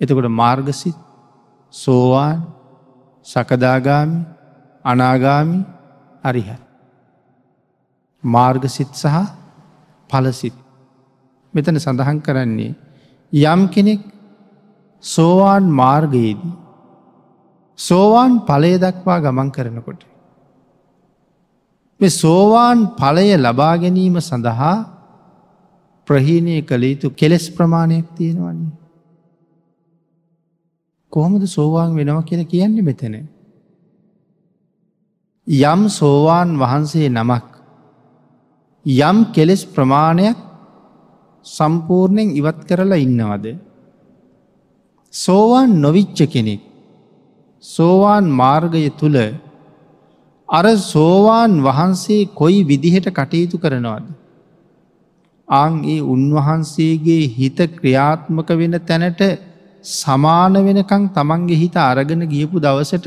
[0.00, 0.98] එතකොට මාර්ගසිත්
[1.74, 2.38] සෝවාන්
[3.26, 4.20] සකදාගාමි
[4.84, 5.58] අනාගාමි
[6.24, 6.63] අරිහත්.
[8.24, 9.16] මාර්ගසිත් සහ
[10.10, 10.56] පලසිත්.
[11.54, 12.74] මෙතන සඳහන් කරන්නේ
[13.32, 14.00] යම් කෙනෙක්
[15.04, 16.52] සෝවාන් මාර්ගයේදී.
[17.78, 20.00] සෝවාන් පලය දක්වා ගමන් කරනකොට.
[22.00, 24.76] මේ සෝවාන් පලය ලබා ගැනීම සඳහා
[26.08, 28.72] ප්‍රහීණය කළ යුතු කෙලෙස් ප්‍රමාණයක් තියෙනවන්නේ.
[31.12, 33.14] කොහොමද සෝවාන් වෙනව කියල කියන්නේ මෙතන.
[35.46, 37.53] යම් සෝවාන් වහන්සේ නමක්
[38.86, 40.36] යම් කෙලෙස් ප්‍රමාණයක්
[41.46, 43.46] සම්පූර්ණයෙන් ඉවත් කරලා ඉන්නවද.
[45.14, 46.60] සෝවාන් නොවිච්ච කෙනෙක්
[47.64, 49.16] සෝවාන් මාර්ගය තුළ
[50.48, 54.04] අර සෝවාන් වහන්සේ කොයි විදිහට කටයුතු කරනවද.
[55.48, 59.22] අං ඒ උන්වහන්සේගේ හිත ක්‍රියාත්මක වෙන තැනට
[59.84, 63.06] සමාන වෙනකං තමන්ගේ හිත අරගෙන ගියපු දවසට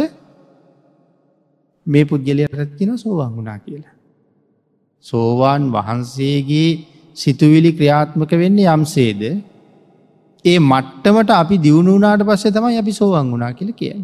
[1.85, 3.96] මේ පුද්ගලයටත් කියෙන සෝවන් වුණා කියලා.
[5.07, 6.69] සෝවාන් වහන්සේගේ
[7.17, 9.21] සිතුවිලි ක්‍රියාත්මක වෙන්නේ යම්සේද
[10.45, 14.03] ඒ මට්ටමට අපි දියුණුනාට පස්සේ තමයි අපි සෝවන් වුණා කියල කියන්න.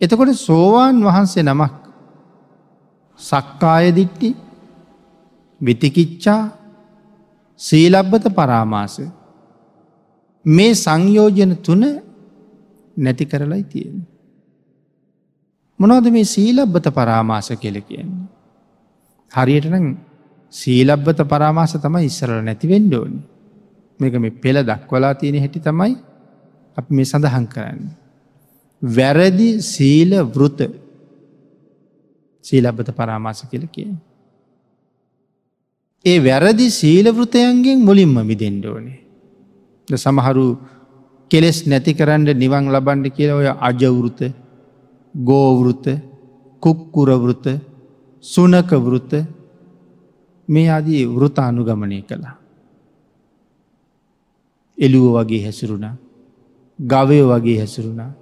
[0.00, 1.74] එතකොට සෝවාන් වහන්සේ නමක්
[3.20, 4.30] සක්කාය දිට්ටි
[5.60, 6.42] විතිකිච්චා
[7.60, 8.96] සීලබ්බත පරාමාස
[10.44, 11.82] මේ සංයෝජන තුන
[12.96, 13.96] නැති කරලයි තියෙන.
[15.80, 18.25] මොනවද මේ සීලබ්බත පරාමාස කෙල කියන්නේ.
[19.36, 19.86] හරියට නම්
[20.52, 23.20] සීලබ්බත පරාමාස තමයි ඉස්සරල නැතිවෙන්ඩ ඕනි
[24.00, 25.94] මේක මේ පෙළ දක්වලා තියෙන හැටි තමයි
[26.76, 27.80] අප මේ සඳහන් කරන්න.
[28.82, 30.60] වැරදි සීල වෘත
[32.44, 33.90] සීලබ්බත පරාමාස කියල කිය.
[36.04, 38.98] ඒ වැරදි සීලවෘතයන්ගෙන් මුලින්ම මිදෙන්ඩ ඕනේ.
[39.88, 40.46] සමහරු
[41.30, 44.20] කෙලෙස් නැති කරන්න නිවන් ලබන්ඩ කියල ඔය අජවෘත
[45.14, 45.86] ගෝවෘත
[46.62, 47.46] කුක්කුරවෘත
[48.26, 49.12] සුනකවෘත
[50.48, 52.36] මේ අදී වෘත අනුගමනය කළා.
[54.78, 55.86] එළුව වගේ හැසිරුණ
[56.78, 58.12] ගවය වගේ හැසිරුණා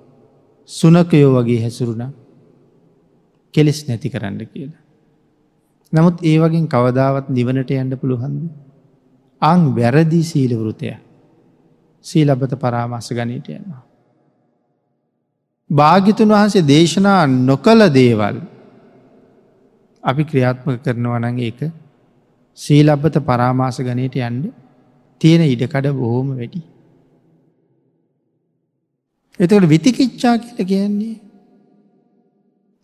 [0.69, 2.13] සුනකයෝ වගේ හැසිරුණ
[3.55, 4.83] කෙලෙස් නැති කරන්න කියලා.
[5.93, 8.41] නමුත් ඒ වගේ කවදාවත් නිවනට යන්න පුළුවන්ද.
[9.43, 10.95] අං වැරදි සීලවෘතය
[12.05, 13.83] සීලබත පරාමස ගනීට යනවා.
[15.71, 18.37] භාගිතුන් වහන්සේ දේශනා නොකළ දේවල්
[20.05, 21.61] අපි ක්‍රියාත්මක කරනවා නගේ එක
[22.59, 24.45] සීලබ්බත පරාමාස ගනයට යන්ඩ
[25.21, 26.61] තියෙන ඉඩකඩ බොහෝම වැඩි.
[29.41, 31.15] එතකට විතිකිච්චා කියල කියන්නේ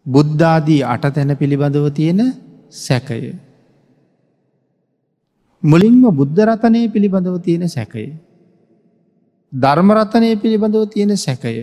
[0.06, 2.20] බුද්ධාදී අට තැන පිළිබඳව තියෙන
[2.78, 3.20] සැකය.
[5.62, 8.06] මුලින්ම බුද්ධරතනය පිළිබඳව තියෙන සැකය.
[9.52, 11.56] ධර්මරතනය පිළිබඳව තියෙන සැකය.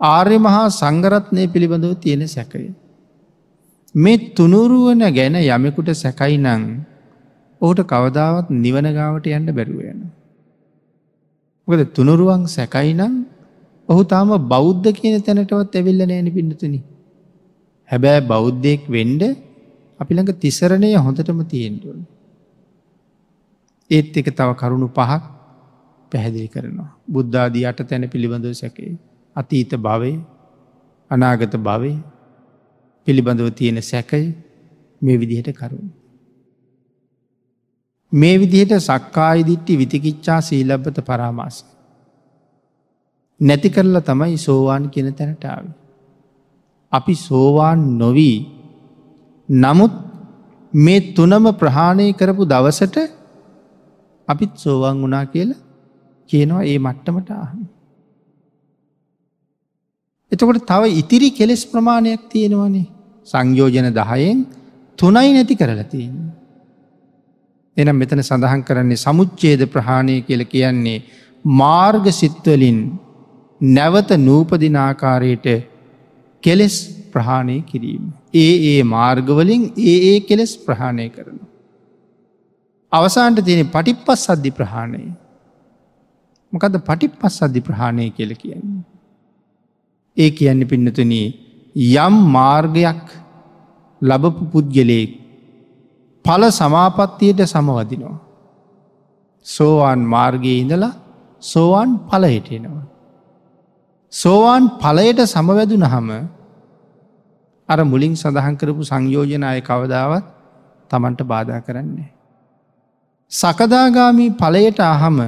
[0.00, 2.64] ආර්ය මහා සංගරත්නය පිළිබඳව තියෙන සැකය.
[3.94, 6.62] මේ තුනුරුවන ගැන යමෙකුට සැකයි නං
[7.60, 10.00] ඕට කවදාවත් නිවන ගාවට යන්න බැරුව යන.
[11.68, 13.14] මොකද තුනුරුවන් සැකයි නම්
[13.88, 16.80] ඔහු තාම බෞද්ධ කියන තැනටවත් ඇවිල්ල නෑන පින්නතුනි.
[17.90, 19.22] හැබැයි බෞද්ධයෙක් වෙන්ඩ
[20.00, 22.00] අපි ළඟ තිසරණය හොඳටම තියෙන්ටුවන.
[23.90, 25.22] ඒත් එක තව කරුණු පහක්
[26.12, 26.90] පැහැදිලි කරනවා.
[27.08, 28.94] බුද්ධාදී අට තැන පිළිබඳව සැකේ.
[29.36, 30.12] අතීත භවය
[31.10, 31.92] අනාගත භවය
[33.10, 34.22] පිළිබඳව තියෙන සැකය
[35.02, 35.90] මේ විදිහට කරුණු.
[38.12, 41.56] මේ විදිහට සක්කායි දිට්ටි විතිකිච්චා සීලබ්බත පරාමාස.
[43.40, 45.64] නැති කරලා තමයි සෝවාන් කියන තැනටාව.
[46.92, 48.38] අපි සෝවාන් නොවී
[49.48, 49.94] නමුත්
[50.72, 52.96] මේ තුනම ප්‍රහාණය කරපු දවසට
[54.28, 55.60] අපිත් සෝවන් වනා කියලා
[56.30, 57.66] කියනවා ඒ මට්ටමට අහන්න.
[60.32, 64.38] එතකොට තව ඉතිරි කෙලෙස් ප්‍රමාණයක් තියෙනවනේ සංයෝජන දහයෙන්
[64.98, 66.14] තුනයි නැති කරලා තියෙන.
[67.76, 70.98] එනම් මෙතන සඳහන් කරන්නේ සමුච්චේද ප්‍රහාණය කියල කියන්නේ
[71.44, 72.80] මාර්ග සිත්වලින්
[73.60, 75.46] නැවත නූපදිනාකාරයට
[76.42, 76.76] කෙලෙස්
[77.12, 78.04] ප්‍රහාණය කිරීම.
[78.34, 81.38] ඒ ඒ මාර්ගවලින් ඒ ඒ කෙලෙස් ප්‍රහාණය කරන.
[82.92, 85.02] අවසාන්ට තියෙන පටිප්පස් සද්ධි ප්‍රහාණය.
[86.52, 88.82] මොකද පටිප්පස් සද්ධි ප්‍රහාණය කියල කියන්නේ.
[90.16, 91.12] ඒ කියන්න පින්නතුන
[91.74, 93.02] යම් මාර්ගයක්
[94.02, 95.10] ලබපු පුද්ගලයෙක්
[96.24, 98.18] පල සමාපත්තියට සමවදිනවා.
[99.46, 100.92] සෝවාන් මාර්ගය ඉඳලා
[101.42, 102.84] සෝවාන් පලහිටෙනවා.
[104.12, 106.08] සෝවාන් පලයට සමවැදුන හම
[107.68, 110.24] අර මුලින් සඳහන් කරපු සංයෝජනය කවදාවත්
[110.90, 112.10] තමන්ට බාධා කරන්නේ.
[113.32, 115.18] සකදාගාමී පලයට අහම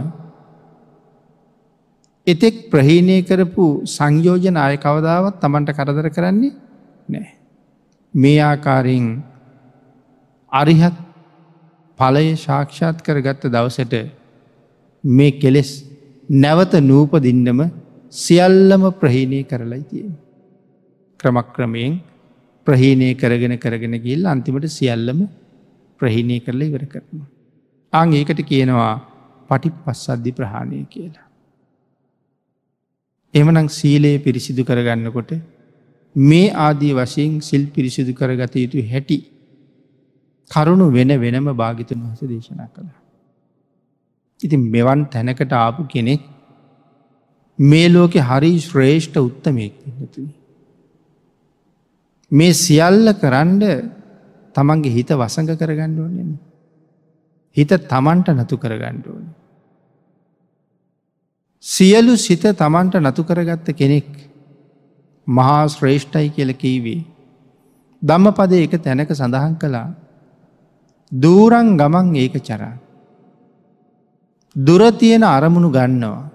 [2.26, 6.52] එතෙක් ප්‍රහීණය කරපු සංයෝජන අය කවදාවත් තමන්ට කරදර කරන්නේ
[7.08, 7.28] නෑ.
[8.14, 9.06] මේ ආකාරයෙන්
[10.52, 10.96] අරිහත්
[11.98, 13.94] පලය ශාක්ෂාත් කරගත්ත දවසට
[15.04, 15.70] මේ කෙලෙස්
[16.28, 17.60] නැවත නූපදින්නම
[18.14, 20.14] සියල්ලම ප්‍රහීණය කරලයි තියෙන.
[21.20, 22.00] ක්‍රමක්‍රමයෙන්
[22.66, 25.20] ප්‍රහීණය කරගෙන කරගෙන ගිල් අන්තිමට සියල්ලම
[26.00, 27.28] ප්‍රහීණය කරලා ඉවර කරනවා.
[27.92, 28.94] අං ඒකට කියනවා
[29.50, 31.31] පටිප් පස්සද්ධි ප්‍රහාණය කියලා.
[33.34, 35.32] එමනං සීලයේ පිරිසිදු කරගන්නකොට
[36.16, 39.18] මේ ආදී වශයෙන් සිල් පිරිසිදු කරගත යුතු හැටි
[40.50, 42.90] කරුණු වෙන වෙනම භාගිතන් වහස දේශනා කළ.
[44.40, 46.22] ඉතින් මෙවන් තැනකට ආපු කෙනෙක්
[47.58, 50.30] මේ ලෝකෙ හරි ශ්‍රේෂ්ඨ උත්තමයෙක් නතුයි.
[52.30, 53.64] මේ සියල්ල කරන්ඩ
[54.54, 56.32] තමන්ගේ හිත වසඟ කරගණ්ඩ ඕනෙන.
[57.56, 59.24] හිත තමන්ට නතු කරගණ්ඩ ඕන.
[61.64, 64.08] සියලු සිත තමන්ට නතු කරගත්ත කෙනෙක්
[65.26, 67.04] මහා ශ්‍රේෂ්ඨයි කියල කීවේ.
[68.02, 69.94] දම්ම පද එක තැනක සඳහන් කළා
[71.12, 72.74] දූරං ගමන් ඒක චරා.
[74.56, 76.30] දුරතියෙන අරමුණු ගන්නවා.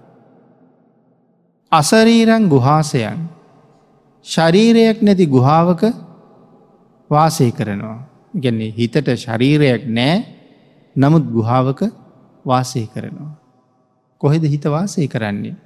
[1.72, 3.28] අසරීරං ගුහාසයන්
[4.26, 5.82] ශරීරයක් නැති ගුහාවක
[7.10, 7.98] වාසය කරනවා.
[8.34, 10.24] ගැන්නේ හිතට ශරීරයක් නෑ
[10.96, 11.80] නමුත් ගුහාවක
[12.44, 13.47] වාසය කරනවා.
[14.20, 15.56] කොහෙද හිත වාසය කරන්නේ.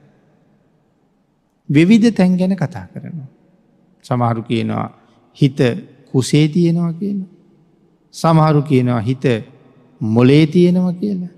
[1.68, 3.28] විවිධ තැන් ගැන කතා කරනවා.
[4.04, 4.88] සමහරු කියනවා
[5.36, 5.58] හිත
[6.12, 7.28] කුසේ තියෙනවා කියන.
[8.14, 9.24] සමහරු කියනවා හිත
[10.00, 11.32] මොලේ තියෙනවා කියලා.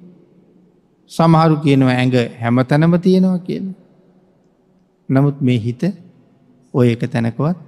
[1.11, 3.75] සමහරු කියනවා ඇඟ හැමතැනම තියෙනවා කියලා.
[5.09, 5.83] නමුත් මේ හිත
[6.75, 7.59] ඔය එක තැනකවත්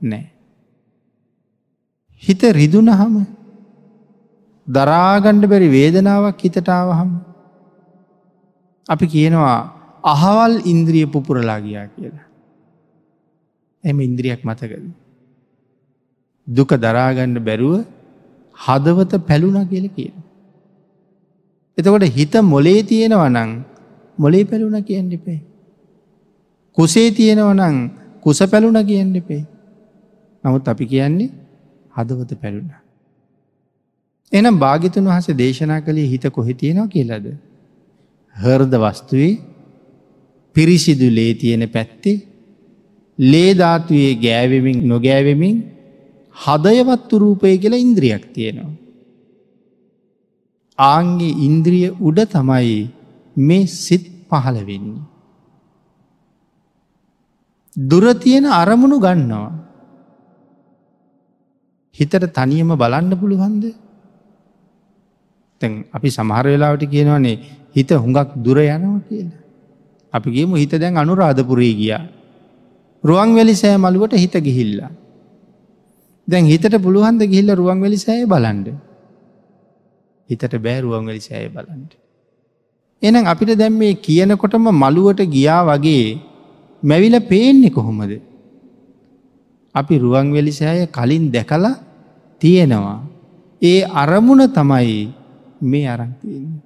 [0.00, 0.26] නෑ.
[2.22, 3.14] හිත රිදුනහම
[4.68, 7.10] දරාගණ්ඩ බැරි වේදනාවක් හිතටාවහම.
[8.88, 9.56] අපි කියනවා
[10.04, 12.26] අහවල් ඉන්ද්‍රිය පුපුරලා ගියා කියලා.
[13.84, 14.84] එම ඉන්ද්‍රියක් මතකද.
[16.46, 17.74] දුක දරාගණ්ඩ බැරුව
[18.56, 20.14] හදවත පැලුණ කියල කියන.
[21.78, 23.50] එතකොට හිත මොලේ තියෙනව නං
[24.18, 25.40] මොලේ පැලුණ කියන්න එපේ.
[26.78, 27.76] කුසේ තියෙනව නං
[28.20, 29.42] කුස පැලුණ කියන්න එපේ.
[30.44, 31.30] නමුත් අපි කියන්නේ
[31.92, 32.70] හදවත පැලුණ.
[34.32, 37.26] එනම් භාගිතුන් වහස දේශනා කළේ හිත කොහෙ තියෙනවා කියලද.
[38.36, 39.34] හර්ද වස්තුවේ
[40.56, 42.16] පිරිසිදු ලේ තියෙන පැත්තේ
[43.18, 45.56] ලේධාතුවේ ගෑවෙමින් නොගෑවෙමින්
[46.36, 48.72] හදයවත්තු රූපය කියලා ඉන්ද්‍රියක් තියෙනවා.
[50.78, 52.80] ආංගේ ඉන්ද්‍රිය උඩ තමයි
[53.36, 55.06] මේ සිත් පහළ වෙන්නේ.
[57.76, 59.50] දුරතියෙන අරමුණු ගන්නවා.
[61.96, 63.64] හිතට තනියම බලන්න පුළුවන්ද
[65.60, 67.36] තැන් අපි සමහර වෙලාවට කියනවනේ
[67.76, 69.40] හිත හුඟක් දුර යනවා කියලා.
[70.12, 72.04] අපිගේම හිත දැන් අනුරාධපුරේ ගියා.
[73.04, 74.90] රුවන් වැලි සෑ මළුවට හිත ගිහිල්ලා.
[76.28, 78.68] දැන් හිතට පුළුවන්ද ගිහිල්ල රුවන් වැලි සෑය බලන්ඩ.
[80.30, 81.92] හිතට බෑ රුවන් වැලි සෑය බලන්ට.
[83.02, 86.18] එනම් අපිට දැම් මේ කියනකොටම මළුවට ගියා වගේ
[86.82, 88.12] මැවිල පේන්නේ කොහොමද.
[89.74, 91.76] අපි රුවන්වෙලි සෑය කලින් දැකලා
[92.38, 93.00] තියෙනවා.
[93.62, 95.12] ඒ අරමුණ තමයි
[95.62, 96.62] මේ අරන්තියෙන්.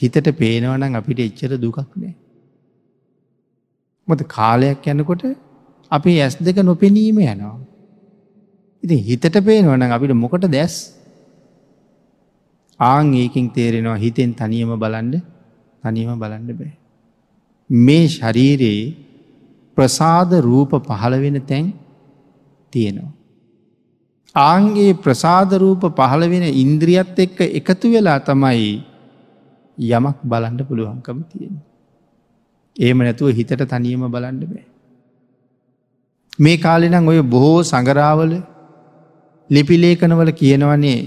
[0.00, 2.14] හිතට පේනවනම් අපිට එච්චර දුකක් නෑ.
[4.08, 5.24] මොද කාලයක් යනකොට
[5.92, 7.56] අපි ඇස් දෙක නොපෙනීම යනවා.
[8.82, 10.74] ඉති හිතට පේනවනම් අපිට මොකට දැස්
[12.80, 15.22] ආං ඒකින් තේරෙනවා හිතෙන් තනියම බලන්ඩ
[15.82, 16.72] තනියම බලන්න බෑ.
[17.70, 18.94] මේ ශරීරයේ
[19.76, 21.66] ප්‍රසාද රූප පහළ වෙන තැන්
[22.72, 23.13] තියෙනවා.
[24.34, 28.70] ආන්ගේ ප්‍රසාදරූප පහළ වෙන ඉන්ද්‍රියත් එක්ක එකතු වෙලා තමයි
[29.78, 31.54] යමක් බලන්ඩ පුළුවන්කම තියෙන.
[32.76, 34.64] ඒම නැතුව හිතට තනියම බලන්ඩ බෑ.
[36.38, 38.32] මේ කාලෙනම් ඔය බොහෝ සඟරාවල
[39.50, 41.00] ලිපිලේකනවල කියනවනේ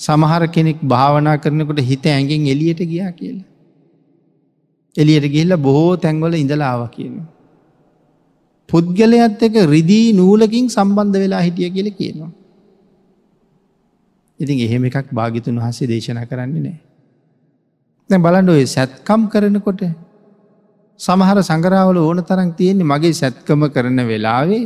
[0.00, 3.48] සමහර කෙනෙක් භාවනා කරනකොට හිත ඇඟෙන් එලියට ගියා කියලා.
[4.96, 7.28] එලියට ගිල්ල බොහෝ තැන්වල ඉඳලාව කියනවා.
[8.68, 12.32] පුද්ගලයත් එක රිදී නූලකින් සම්බන්ධ වෙලා හිටිය කියල කියනවා.
[14.40, 16.78] ඉතින් එහෙම එකක් භාගිතුන් වහසේ දේශනා කරන්නේ නෑ.
[18.10, 19.82] දැ බලන්ඩ ඔය සැත්කම් කරනකොට
[21.00, 24.62] සමහර සඟරාවල ඕන තරන් තියෙන්නේ මගේ සැත්කම කරන වෙලාවේ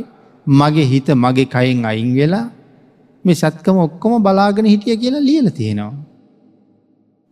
[0.47, 2.45] මගේ හිත මගේ කයින් අයින් වෙලා
[3.25, 5.93] මේ සත්කම ඔක්කොම බලාගෙන හිටිය කියලා ලියල තියෙනවා.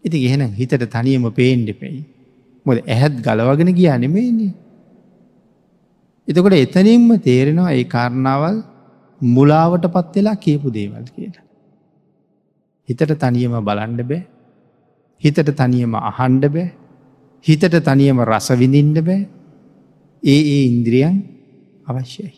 [0.05, 1.99] ඉති එහෙන හිතට තනියම පේන්ඩෙපෙයි.
[2.65, 4.53] මොද ඇහැත් ගලවගෙන ගියා නෙමේන්නේ.
[6.27, 8.57] එතකොට එතනින්ම තේරෙනවා ඒ කාරණාවල්
[9.21, 11.45] මුලාවට පත්වෙලා කියපු දේවල් කියලා.
[12.89, 14.23] හිතට තනියම බලන්ඩ බෑ
[15.21, 16.67] හිතට තනියම අහන්ඩ බෑ
[17.45, 19.21] හිතට තනියම රසවිඳින්ඩ බෑ
[20.23, 21.15] ඒ ඒ ඉන්ද්‍රියන්
[21.85, 22.33] අවශ්‍යයි.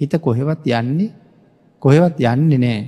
[0.00, 1.12] හිත කොහෙවත් යන්නේ
[1.82, 2.80] කොහෙවත් යන්නේ නෑ.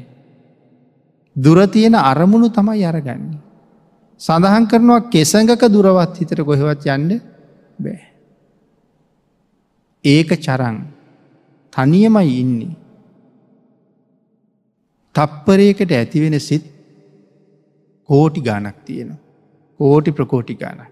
[1.36, 3.40] දුරතියෙන අරමුණු තමයි අරගන්නේ.
[4.20, 7.20] සඳහන් කරනවා කෙසඟක දුරවත් හිතට කොහෙවත් යන්න
[7.78, 8.00] බෑ.
[10.04, 10.76] ඒක චරං
[11.72, 12.76] තනියමයි ඉන්නේ.
[15.14, 16.64] තප්පරයකට ඇතිවෙන සිත්
[18.08, 19.10] කෝටි ගානක් තියෙන.
[19.80, 20.90] කෝටි ප්‍රකෝටි ගානක්.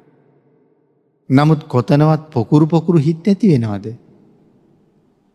[1.31, 3.87] නමුත් කොතනවත් පොකුරු පොකුරු හිත් ඇති වෙනවද.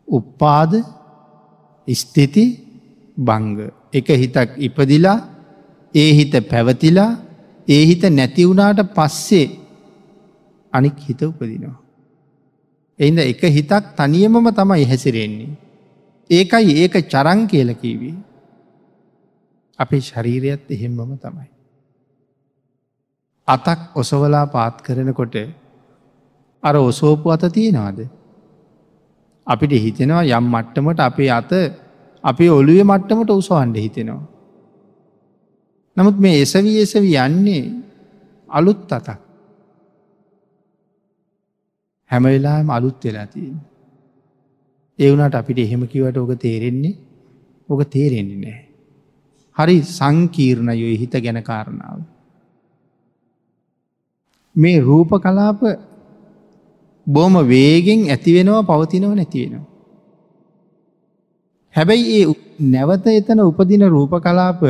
[0.08, 0.72] උප්පාද
[1.88, 2.44] ස්තිති
[3.18, 3.58] බංග
[3.92, 5.18] එක හිතක් ඉපදිලා
[5.94, 7.10] ඒ හිත පැවතිලා
[7.68, 9.46] ඒ හිත නැතිවුණාට පස්සේ
[10.72, 11.76] අනික් හිත උපදිනවා.
[13.00, 15.56] එයිද එක හිතක් තනියමම තමයි හැසිරෙන්නේ.
[16.30, 18.14] ඒකයි ඒක චරං කියලකීවී.
[19.78, 21.48] අපේ ශරීරයත් එහෙම්මම තමයි.
[23.48, 25.36] අතක් ඔසවලා පාත් කරනකොට
[26.62, 27.98] අර ඔසෝපු අත තියෙනවාද.
[29.46, 31.52] අපිට හිතෙනවා යම් මට්ටමට අපේ අත
[32.24, 34.24] අපේ ඔළුවේ මට්ටමට උසවන්ඩ හිතෙනවා.
[35.96, 37.64] නමුත් මේ එසවී එසවි යන්නේ
[38.48, 39.20] අලුත් අතක්.
[42.10, 43.56] හැමවෙලාම අලුත් වෙලා තියෙන්.
[44.98, 46.94] ඒ වුණට අපිට එහෙම කිවට ඕක තේරෙන්නේ
[47.68, 48.65] ඕක තේරෙන්නේ නෑ.
[49.56, 52.00] හරි සංකීර්ණයොයි හිත ගැන කාරණාව.
[54.54, 55.60] මේ රූප කලාප
[57.06, 59.64] බොහම වේගෙන් ඇතිවෙනවා පවතිනව නැතිවෙනවා.
[61.74, 62.26] හැබැයි ඒ
[62.66, 64.62] නැවත එතන උපදින රූප කලාප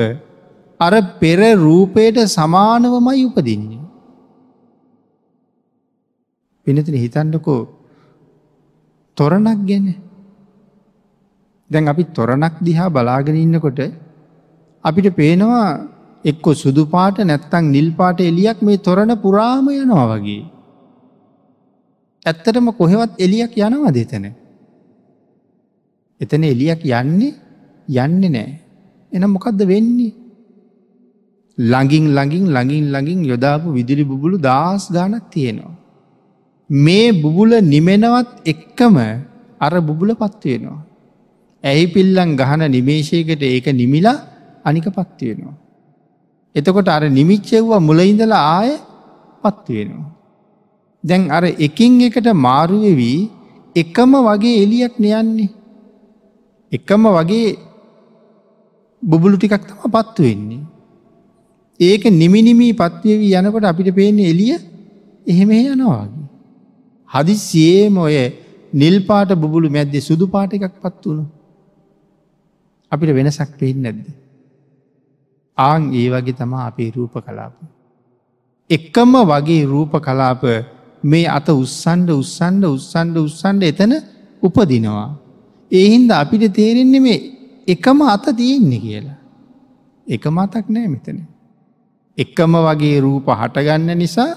[0.81, 3.85] අර පෙර රූපයට සමානවමයි උපදින්නේ.
[6.67, 7.61] පිනතින හිතන්නකෝ
[9.17, 9.87] තොරණක් ගැන
[11.71, 13.81] දැන් අපි තොරණක් දිහා බලාගෙන ඉන්නකොට
[14.87, 15.69] අපිට පේනවා
[16.25, 20.45] එක්කො සුදු පාට නැත්තං නිල් පාට එලියක් මේ තොරණ පුරාම යනවා වගේ.
[22.27, 24.27] ඇත්තටම කොහෙවත් එලියක් යනවා දෙතන.
[26.21, 27.35] එතන එලියක් යන්නේ
[27.89, 28.53] යන්නේ නෑ.
[29.13, 30.13] එන මොකක්ද වෙන්නේ.
[31.59, 35.75] ළඟින් ළඟින් ළඟින් ළඟින් යොදාපු විදිලි බුබුලු දස් ගානක් තියෙනවා.
[36.71, 38.97] මේ බුබුල නිමෙනවත් එක්කම
[39.61, 40.81] අර බුබුල පත්වයෙනවා.
[41.65, 44.36] ඇහි පිල්ලන් ගහන නිමේශයකට ඒක නිමිලා
[44.67, 45.57] අනික පත්වයෙනවා.
[46.55, 48.71] එතකොට අර නිමිච්චෙව්වා මුලඉඳලා ආය
[49.43, 50.11] පත්වයෙනවා.
[51.05, 53.21] දැන් අර එකින් එකට මාරුවවී
[53.77, 55.51] එකම වගේ එලියක් නයන්නේ.
[56.73, 57.49] එකම වගේ
[59.03, 60.63] බුබුලු ටිකක් තම පත්තු වෙන්නේ.
[61.81, 64.53] ඒක නිමිනිමී පත්වවී යනකොට අපිට පේන්නේ එලිය
[65.27, 66.27] එහෙම යනවාගේ.
[67.11, 68.17] හදිසියේම ඔය
[68.73, 71.25] නිල් පාට බුබුලු මැද්දේ සුදු පාට එකක් පත් වුණු.
[72.93, 74.07] අපිට වෙනසක් පේෙන් නැද්ද.
[75.59, 77.55] ආං ඒ වගේ තමා අපේ රූප කලාප.
[78.71, 80.43] එක්කම වගේ රූප කලාප
[81.05, 83.93] මේ අත උත්සන්ඩ උත්සන්ඩ උත්සන්ඩ උත්සන්ඩ එතන
[84.43, 85.09] උපදිනවා.
[85.71, 87.21] ඒහින්ද අපිට තේරෙන්නේ මේ
[87.69, 89.17] එකම අත තියෙන්නේ කියලා.
[90.07, 91.19] එක මතක් නෑ මෙතන.
[92.19, 94.33] එක්කම වගේ රූප හටගන්න නිසා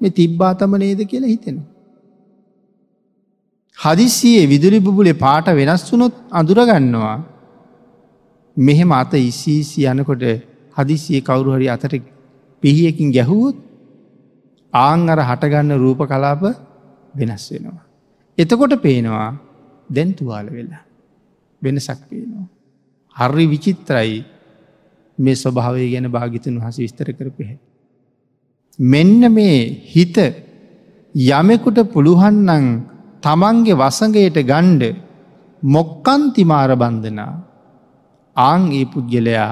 [0.00, 1.68] මේ තිබ්බාතම නේද කියලා හිතෙනවා.
[3.78, 7.16] හදිසියේ විදුලි බුබුලේ පාට වෙනස් වුනොත් අඳුරගන්නවා
[8.60, 10.24] මෙහෙම අත ඉස්සීසි යනකොට
[10.76, 11.94] හදිසිය කවුරු හරි අතට
[12.62, 13.56] පිහියකින් ගැහුවොත්
[14.72, 16.42] ආං අර හටගන්න රූප කලාප
[17.14, 17.82] වෙනස් වෙනවා.
[18.38, 19.30] එතකොට පේනවා
[19.88, 20.84] දැන්තුවාල වෙලා
[21.62, 22.46] වෙනසක් පේනවා.
[23.16, 24.14] හරි විචිත්‍රයි
[25.18, 27.58] මේ ස්වභාවය ගැන භාගිතන් වහස විස්තර කරපෙහැ.
[28.78, 30.16] මෙන්න මේ හිත
[31.14, 32.66] යමෙකුට පුළුහන්නන්
[33.22, 34.96] තමන්ගේ වසඟයට ගණ්ඩ
[35.62, 37.34] මොක්කන්තිමාර බන්ධනා
[38.40, 39.50] ආං ඒ පුද්ගලයා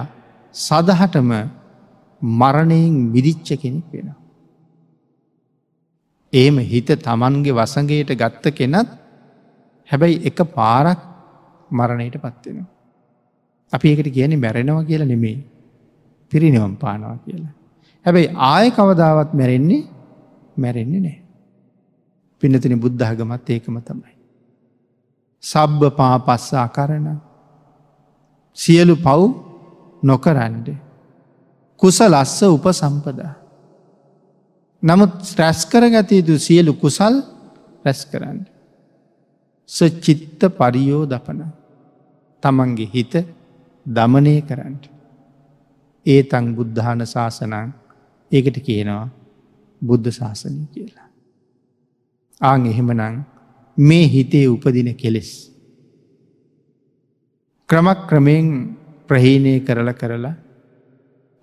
[0.54, 1.30] සදහටම
[2.22, 4.08] මරණයෙන් විදිච්ච කෙනෙක් වෙන.
[6.32, 8.90] ඒම හිත තමන්ගේ වසඟයට ගත්ත කෙනත්
[9.88, 11.00] හැබැයි එක පාරක්
[11.70, 12.68] මරණයට පත්වෙනවා.
[13.72, 15.38] අපි එකට කියන මැරෙනවා කියලා නෙමේ
[16.32, 17.52] පිරිනිවම් පානවා කියලා.
[18.06, 19.82] හැබැයි ආය කවදාවත් මැරෙන්නේ
[20.56, 21.18] මැරෙන්නේ නෑ.
[22.42, 24.14] පිනතින බුද්ධහගමත් ඒකම තමයි.
[25.44, 27.06] සබ්බ පාපස්සා කරන
[28.58, 29.20] සියලු පව්
[30.02, 30.68] නොකරන්ඩ.
[31.76, 33.34] කුස ලස්ස උපසම්පදා.
[34.82, 37.14] නමුත් රැස් කරගත යුතු සියලු කුසල්
[37.84, 38.38] රැස් කරන්න.
[39.68, 41.40] සචිත්ත පරියෝ දපන
[42.42, 43.14] තමන්ගේ හිත
[43.86, 44.84] දමනය කරන්නට.
[46.06, 47.54] ඒ තං බුද්ධාන ශාසනං
[48.32, 49.06] ඒකට කියනවා
[49.82, 51.08] බුද්ධ ශාසනය කියලා.
[52.40, 53.24] ආං එහෙමනං
[53.78, 55.30] මේ හිතේ උපදින කෙලෙස්.
[57.68, 58.46] ක්‍රමක් ක්‍රමයෙන්
[59.08, 60.34] ප්‍රහීනය කරල කරලා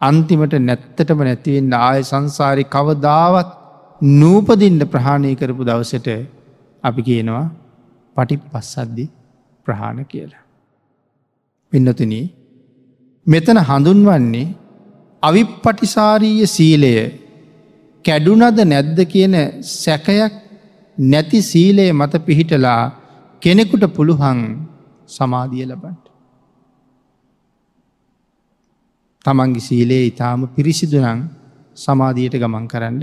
[0.01, 3.51] අන්තිමට නැත්තටම නැතිවෙන්න ආය සංසාරි කවදාවත්
[4.01, 6.09] නූපදින්ට ප්‍රහාණය කරපු දවසට
[6.83, 7.45] අපි කියනවා
[8.15, 9.05] පටි පස්සද්දි
[9.67, 10.43] ප්‍රහාණ කියලා.
[11.73, 12.13] පින්නතුන
[13.25, 14.47] මෙතන හඳුන්වන්නේ
[15.23, 16.93] අවිප්පටිසාරීය සීලය
[18.05, 19.35] කැඩුනද නැද්ද කියන
[19.73, 20.33] සැකයක්
[20.97, 22.81] නැති සීලය මත පිහිටලා
[23.41, 24.41] කෙනෙකුට පුළුහන්
[25.09, 26.04] සමාධිය ලබන්ට.
[29.25, 31.21] තමන්ගේ සීලේ ඉතාම පිරිසිදුනං
[31.77, 33.01] සමාධියයට ගමන් කරන්න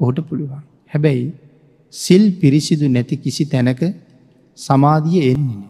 [0.00, 0.62] ඔහුට පුළුවන්.
[0.92, 1.26] හැබැයි
[1.94, 3.82] සිල් පිරිසිදු නැති කිසි තැනක
[4.58, 5.68] සමාධිය එන්නේ.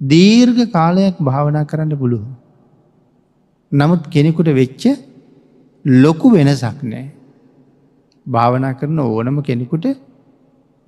[0.00, 2.24] දීර්ඝ කාලයක් භාවනා කරන්න පුළුව.
[3.72, 4.82] නමුත් කෙනෙකුට වෙච්ච
[5.84, 7.06] ලොකු වෙනසක් නෑ.
[8.26, 9.86] භාවනා කරන ඕනම කෙනෙකුට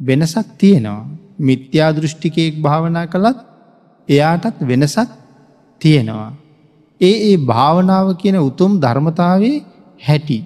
[0.01, 1.09] වෙනසක් තියෙනවා.
[1.41, 3.39] මිත්‍යා දෘෂ්ටිකයෙක් භාවනා කළත්
[4.09, 5.11] එයාටත් වෙනසක්
[5.81, 6.33] තියෙනවා.
[7.01, 9.57] ඒ ඒ භාවනාව කියන උතුම් ධර්මතාවේ
[10.01, 10.39] හැටි.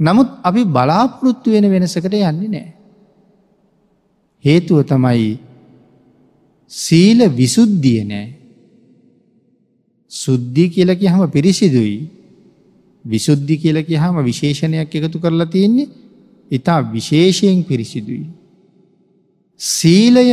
[0.00, 2.68] නමුත් අපි බලාපොරොත්තු වෙන වෙනසකට යන්නේ නෑ.
[4.44, 5.38] හේතුව තමයි
[6.70, 8.26] සීල විසුද්ධිය නෑ.
[10.10, 11.98] සුද්ධි කියලකි හම පිරිසිදුයි.
[13.04, 15.88] විසුද්ධි කියලකි හම විශේෂණයක් එකතු කරලා තියෙන්නේ
[16.50, 18.26] ඉතා විශේෂයෙන් පිරිසිදුයි.
[19.60, 20.26] සීලය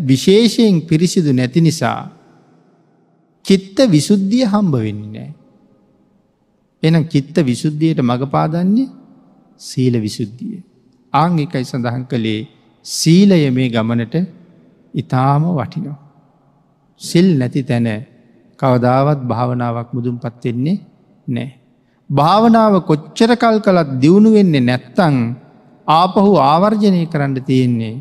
[0.00, 2.15] විශේෂයෙන් පිරිසිදු නැති නිසා
[3.46, 5.30] චිත්ත විසුද්ධිය හම්බ වෙන්නේ නෑ.
[6.82, 8.88] එනම් චිත්ත විසුද්ධියයට මඟ පාදන්නේ
[9.60, 10.62] සීල විසුද්ධිය.
[11.12, 12.40] ආං එකයි සඳහන් කළේ
[12.86, 14.16] සීලය මේ ගමනට
[14.94, 15.96] ඉතාම වටිනෝ.
[17.00, 17.88] සිල් නැති තැන
[18.58, 20.76] කවදාවත් භාවනාවක් මුදුම් පත්වෙන්නේ
[21.28, 21.50] නෑ.
[22.10, 25.16] භාවනාව කොච්චර කල් කළත් දියුණු වෙන්නේ නැත්තං
[25.88, 27.96] ආපහු ආවර්ජනය කරන්න තියෙන්නේ.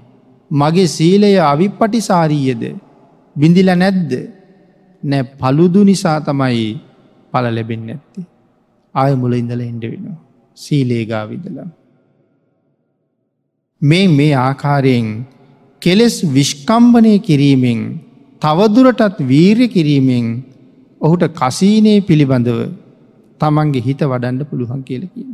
[0.51, 2.63] මගේ සීලය අවිපටිසාරීයද
[3.35, 4.11] බිඳිල නැද්ද
[5.05, 6.67] නෑ පළුදු නිසා තමයි
[7.31, 8.21] පල ලැබෙන් නැත්ති.
[8.95, 10.19] ආය මුල ඉඳල එන්ඩ වෙනවා.
[10.57, 11.69] සීලේගා විදලා.
[13.81, 15.07] මේ මේ ආකාරයෙන්
[15.81, 17.81] කෙලෙස් විශ්කම්භනය කිරීමෙන්
[18.41, 20.25] තවදුරටත් වීර්ය කිරීමෙන්
[21.01, 22.59] ඔහුට කසීනය පිළිබඳව
[23.41, 25.29] තමන්ගේ හිත වඩන්ඩ පුළුවන් කියලකින්.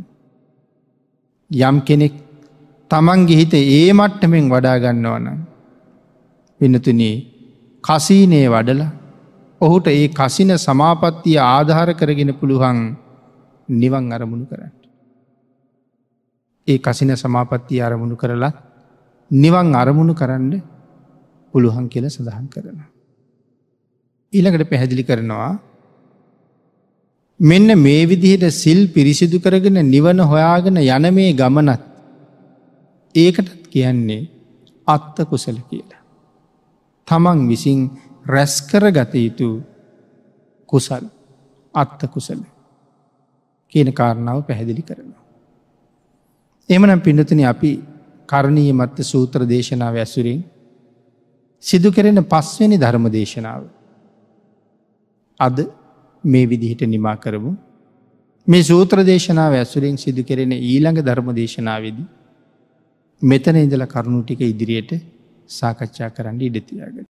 [1.50, 2.14] යම් කෙනෙක්
[2.90, 5.26] තමන්ගේ හිත ඒ මට්ටමෙන් වඩාගන්නවන.
[6.60, 7.16] පිනතුනේ
[7.84, 8.82] කසීනය වඩල
[9.62, 12.78] ඔහුට ඒ කසින සමාපත්තිය ආධාර කරගෙන පුළුවන්
[13.68, 14.72] නිවන් අරමුණු කරන්න.
[16.68, 18.56] ඒ කසින සමාපත්තිය අරමුණු කරලත්
[19.30, 20.52] නිවන් අරමුණු කරන්න
[21.54, 22.78] පුළුවන් කියල සඳහන් කරන.
[24.32, 25.52] ඊළඟට පැහැදිලි කරනවා
[27.40, 31.82] මෙන්න මේ විදිහට සිල් පිරිසිදු කරගෙන නිවන හොයාගෙන යන මේ ගමනත්
[33.14, 34.28] ඒකටත් කියන්නේ
[34.86, 36.02] අත්ත කුසල කියලා.
[37.08, 37.80] තමන් විසින්
[38.26, 39.48] රැස්කර ගත යුතු
[40.68, 41.04] කුසල්
[41.74, 42.40] අත්ත කුසල
[43.72, 45.22] කියන කාරණාව පැහැදිලි කරනවා.
[46.68, 47.70] එමනම් පිඩතන අපි
[48.28, 50.40] කරණීය මත්ත සූත්‍ර දේශනාව ඇසුරින්
[51.62, 53.62] සිදු කෙරෙන පස්වනි ධර්ම දේශනාව.
[55.40, 55.56] අද
[56.24, 57.52] මේ විදිහට නිමා කරමු.
[58.46, 62.08] මේ සූත්‍ර දේශනාව ඇසුරින් සිදු කෙරෙන ඊළඟ ධර්ම දේශනාවේදී
[63.22, 64.92] මෙතන ඉඳල කරුණු ටික ඉදිරියට
[65.50, 67.10] සාකච්ඡා කරන්න ඉඩතියාගට.